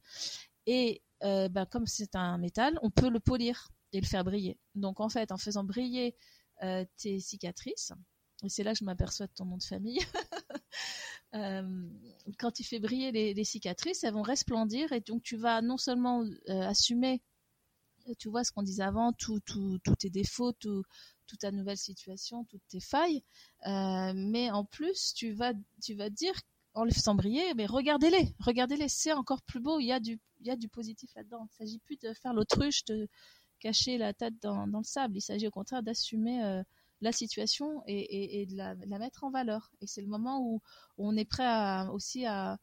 [0.67, 4.59] Et euh, bah, comme c'est un métal, on peut le polir et le faire briller.
[4.75, 6.17] Donc en fait, en faisant briller
[6.63, 7.93] euh, tes cicatrices,
[8.43, 10.01] et c'est là que je m'aperçois de ton nom de famille,
[11.35, 11.89] Euh,
[12.39, 16.23] quand tu fais briller les, cicatrices, elles vont resplendir et donc tu vas non seulement
[16.23, 17.23] euh, assumer,
[18.19, 19.41] tu vois ce qu'on disait avant, tous
[19.99, 20.87] tes défauts, toute
[21.41, 23.25] ta nouvelle situation, toutes tes failles,
[23.67, 26.35] euh, mais en plus tu vas, tu dire
[26.75, 30.21] en les faisant briller, mais regardez-les, regardez-les, c'est encore plus beau, il y a du,
[30.41, 31.47] il positif là-dedans.
[31.51, 33.09] Il ne s'agit plus de faire l'autruche, de
[33.61, 36.63] cacher la tête dans le sable, il s'agit au contraire d'assumer
[37.05, 39.71] la situation et, de, la, mettre en valeur.
[39.81, 40.61] Et c'est le moment où,
[40.99, 42.59] on est prêt aussi à,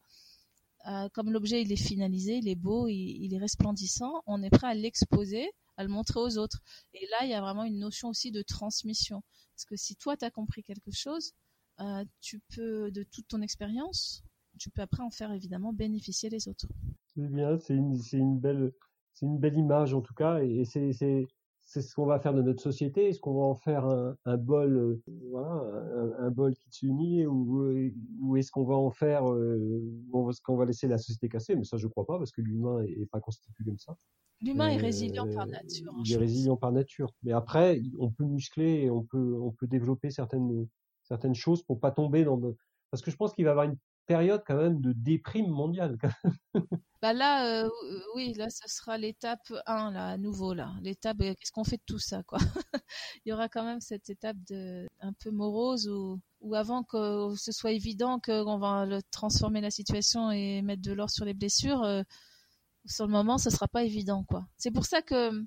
[1.14, 4.74] comme l'objet il est finalisé, il est beau, il, est resplendissant, on est prêt à
[4.74, 6.60] l'exposer, à le montrer aux autres.
[6.92, 9.22] Et là, il y a vraiment une notion aussi de transmission.
[9.54, 11.32] Parce que si toi, tu as compris quelque chose,
[11.80, 14.22] euh, tu peux, de toute ton expérience,
[14.58, 16.66] tu peux après en faire évidemment bénéficier les autres.
[17.14, 18.72] C'est bien, c'est une, une, belle,
[19.14, 21.26] c'est une belle image en tout cas, et c'est,
[21.72, 23.08] c'est ce qu'on va faire de notre société.
[23.08, 25.64] Est-ce qu'on va en faire un, bol, euh, voilà,
[26.18, 27.64] un, bol qui s'unit, ou,
[28.20, 29.82] ou est-ce qu'on va en faire, euh,
[30.28, 31.56] est-ce qu'on va laisser la société casser?
[31.56, 33.96] Mais ça, je crois pas, parce que l'humain est, pas constitué comme ça.
[34.42, 35.94] L'humain est résilient par nature.
[36.04, 37.10] Il est résilient par nature.
[37.22, 40.68] Mais après, on peut muscler et on peut, on peut développer certaines,
[41.04, 42.38] certaines choses pour pas tomber dans.
[42.90, 45.98] Parce que je pense qu'il va y avoir une période quand même de déprime mondiale.
[47.02, 47.68] bah là, euh,
[48.14, 50.72] oui, là, ce sera l'étape 1, là, à nouveau, là.
[50.82, 52.38] L'étape, euh, qu'est-ce qu'on fait de tout ça, quoi?
[53.24, 57.34] Il y aura quand même cette étape de un peu morose où, où avant que
[57.36, 61.82] ce soit évident qu'on va transformer la situation et mettre de l'or sur les blessures,
[61.82, 62.02] euh,
[62.86, 64.46] sur le moment, ce sera pas évident, quoi.
[64.56, 65.44] C'est pour ça que,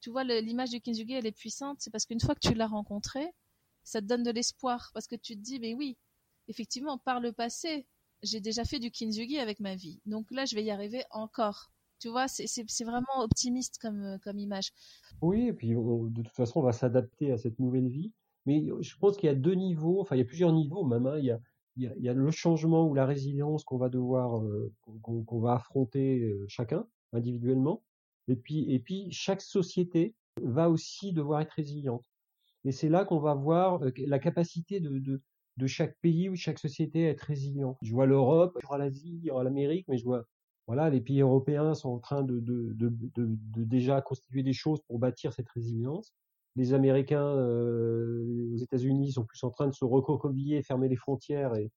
[0.00, 2.66] tu vois, l'image du Kinzugi, elle est puissante, c'est parce qu'une fois que tu l'as
[2.66, 3.26] rencontré,
[3.84, 5.96] ça te donne de l'espoir, parce que tu te dis, mais oui,
[6.48, 7.86] effectivement, par le passé,
[8.22, 10.00] j'ai déjà fait du kintsugi avec ma vie.
[10.06, 11.70] Donc là, je vais y arriver encore.
[12.00, 14.72] Tu vois, c'est vraiment optimiste comme, image.
[15.20, 18.12] Oui, et puis de toute façon, on va s'adapter à cette nouvelle vie.
[18.46, 21.06] Mais je pense qu'il y a deux niveaux, enfin il y a plusieurs niveaux même.
[21.06, 21.18] Hein.
[21.18, 21.40] Il, y a,
[21.76, 24.72] il, y a, le changement ou la résilience qu'on va devoir, euh,
[25.02, 27.82] qu'on va affronter euh, chacun individuellement.
[28.28, 32.04] Et puis, et puis chaque société va aussi devoir être résiliente.
[32.64, 35.20] Et c'est là qu'on va voir euh, la capacité de, de,
[35.58, 37.76] de chaque pays ou chaque société être résilient.
[37.82, 40.24] Je vois l'Europe, je vois l'Asie, je vois l'Amérique, mais je vois
[40.68, 42.40] voilà, les pays européens sont en train de,
[43.64, 46.12] déjà constituer des choses pour bâtir cette résilience.
[46.56, 51.54] Les Américains euh, aux États-Unis sont plus en train de se recroqueviller, fermer les frontières
[51.54, 51.70] et,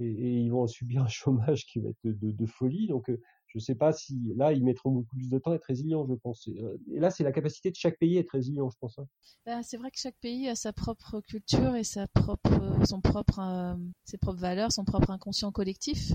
[0.00, 2.88] ils vont subir un chômage qui va être de, de folie.
[2.88, 3.20] Donc euh,
[3.54, 6.04] je ne sais pas si là, ils mettront beaucoup plus de temps à être résilients,
[6.08, 6.48] je pense.
[6.48, 8.98] Euh, et là, c'est la capacité de chaque pays à être résilient, je pense.
[8.98, 9.06] Hein.
[9.46, 12.50] Bah, c'est vrai que chaque pays a sa propre culture et sa propre,
[12.84, 16.12] son propre, euh, ses propres valeurs, son propre inconscient collectif.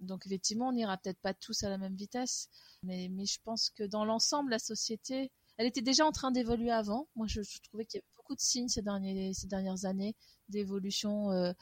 [0.00, 2.48] Donc effectivement, on n'ira peut-être pas tous à la même vitesse,
[2.84, 7.08] mais, je pense que dans l'ensemble, la société, elle était déjà en train d'évoluer avant.
[7.16, 10.14] Moi, je, trouvais qu'il y avait beaucoup de signes ces, derniers, ces dernières années
[10.48, 11.52] d'évolution euh,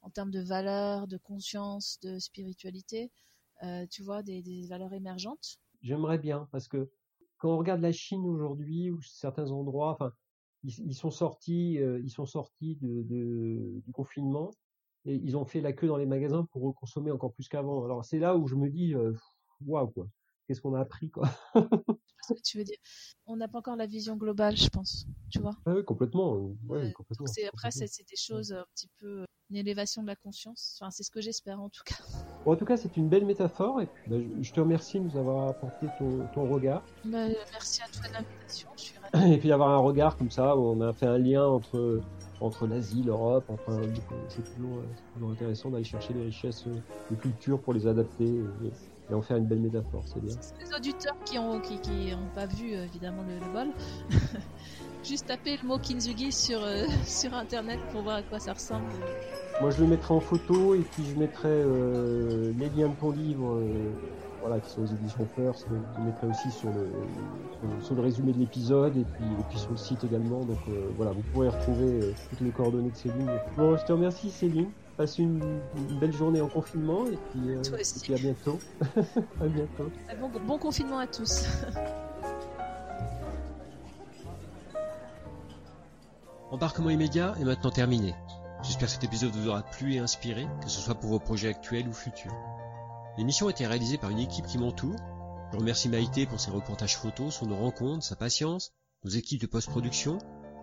[0.00, 3.10] en termes de valeurs, de conscience, de spiritualité.
[3.64, 5.58] Euh, tu vois, des, valeurs émergentes?
[5.82, 6.90] J'aimerais bien, parce que
[7.38, 10.12] quand on regarde la Chine aujourd'hui, ou certains endroits, enfin,
[10.64, 13.02] ils, sont sortis, euh, ils sont sortis de,
[13.84, 14.50] du confinement
[15.04, 17.84] et ils ont fait la queue dans les magasins pour consommer encore plus qu'avant.
[17.84, 19.12] Alors c'est là où je me dis, euh,
[19.66, 20.06] waouh quoi,
[20.46, 21.28] qu'est-ce qu'on a appris quoi?
[22.22, 22.78] ce que tu veux dire.
[23.26, 25.06] On n'a pas encore la vision globale, je pense.
[25.30, 25.56] Tu vois?
[25.66, 26.54] Ah Oui, complètement.
[26.68, 27.26] Ouais, complètement.
[27.48, 30.78] après, c'est des choses un petit peu une élévation de la conscience.
[30.80, 31.96] Enfin, c'est ce que j'espère en tout cas.
[32.46, 33.82] en tout cas, c'est une belle métaphore.
[33.82, 36.82] Et puis, bah, je te remercie de nous avoir apporté ton, regard.
[37.04, 38.68] Bah, merci à toi de l'invitation.
[39.30, 42.00] Et puis avoir un regard comme ça, où on a fait un lien entre
[42.40, 43.44] entre l'Asie, l'Europe.
[43.48, 43.80] Enfin,
[44.28, 44.82] c'est toujours,
[45.14, 48.24] toujours, intéressant d'aller chercher les richesses de culture pour les adapter.
[48.24, 48.72] et
[49.12, 50.34] en faire une belle métaphore, c'est bien.
[50.60, 53.68] Les auditeurs qui ont qui, qui ont pas vu évidemment le, le bol,
[55.04, 56.60] juste taper le mot Kinzugi sur
[57.04, 58.86] sur internet pour voir à quoi ça ressemble.
[59.60, 63.10] Moi, je le mettrai en photo et puis je mettrai euh, les liens de ton
[63.10, 63.92] livre, euh,
[64.40, 65.66] voilà, qui sont aux éditions First.
[65.68, 66.90] Je le mettrai aussi sur le,
[67.78, 70.40] sur, sur le résumé de l'épisode et puis, et puis sur le site également.
[70.44, 73.30] Donc euh, voilà, vous pourrez retrouver euh, toutes les coordonnées de Céline.
[73.56, 74.70] Bon, je te remercie Céline.
[74.96, 78.00] Passe une, une belle journée en confinement et puis, euh, Toi et aussi.
[78.00, 78.58] puis à bientôt.
[79.40, 79.90] à bientôt.
[80.20, 81.44] Bon, bon confinement à tous.
[86.50, 88.14] Embarquement immédiat est maintenant terminé.
[88.62, 91.48] J'espère que cet épisode vous aura plu et inspiré, que ce soit pour vos projets
[91.48, 92.34] actuels ou futurs.
[93.16, 94.96] L'émission a été réalisée par une équipe qui m'entoure.
[95.52, 98.72] Je remercie Maïté pour ses reportages photos sur nos rencontres, sa patience,
[99.04, 100.18] nos équipes de post-production.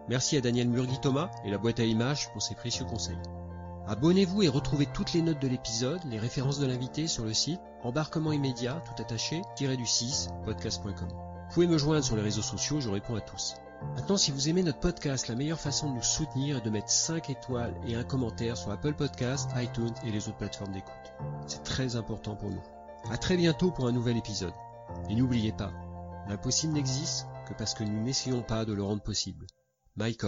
[0.08, 3.18] Merci à Daniel Murgui-Thomas et la boîte à images pour ses précieux conseils.
[3.90, 7.60] Abonnez-vous et retrouvez toutes les notes de l'épisode, les références de l'invité sur le site
[7.82, 11.08] embarquement immédiat tout attaché du 6 podcast.com.
[11.10, 13.56] Vous pouvez me joindre sur les réseaux sociaux, je réponds à tous.
[13.96, 16.92] Maintenant, si vous aimez notre podcast, la meilleure façon de nous soutenir est de mettre
[16.92, 21.14] 5 étoiles et un commentaire sur Apple Podcasts, iTunes et les autres plateformes d'écoute.
[21.48, 22.62] C'est très important pour nous.
[23.10, 24.54] À très bientôt pour un nouvel épisode.
[25.10, 25.72] Et n'oubliez pas,
[26.28, 29.48] l'impossible n'existe que parce que nous n'essayons pas de le rendre possible.
[29.96, 30.26] Mike.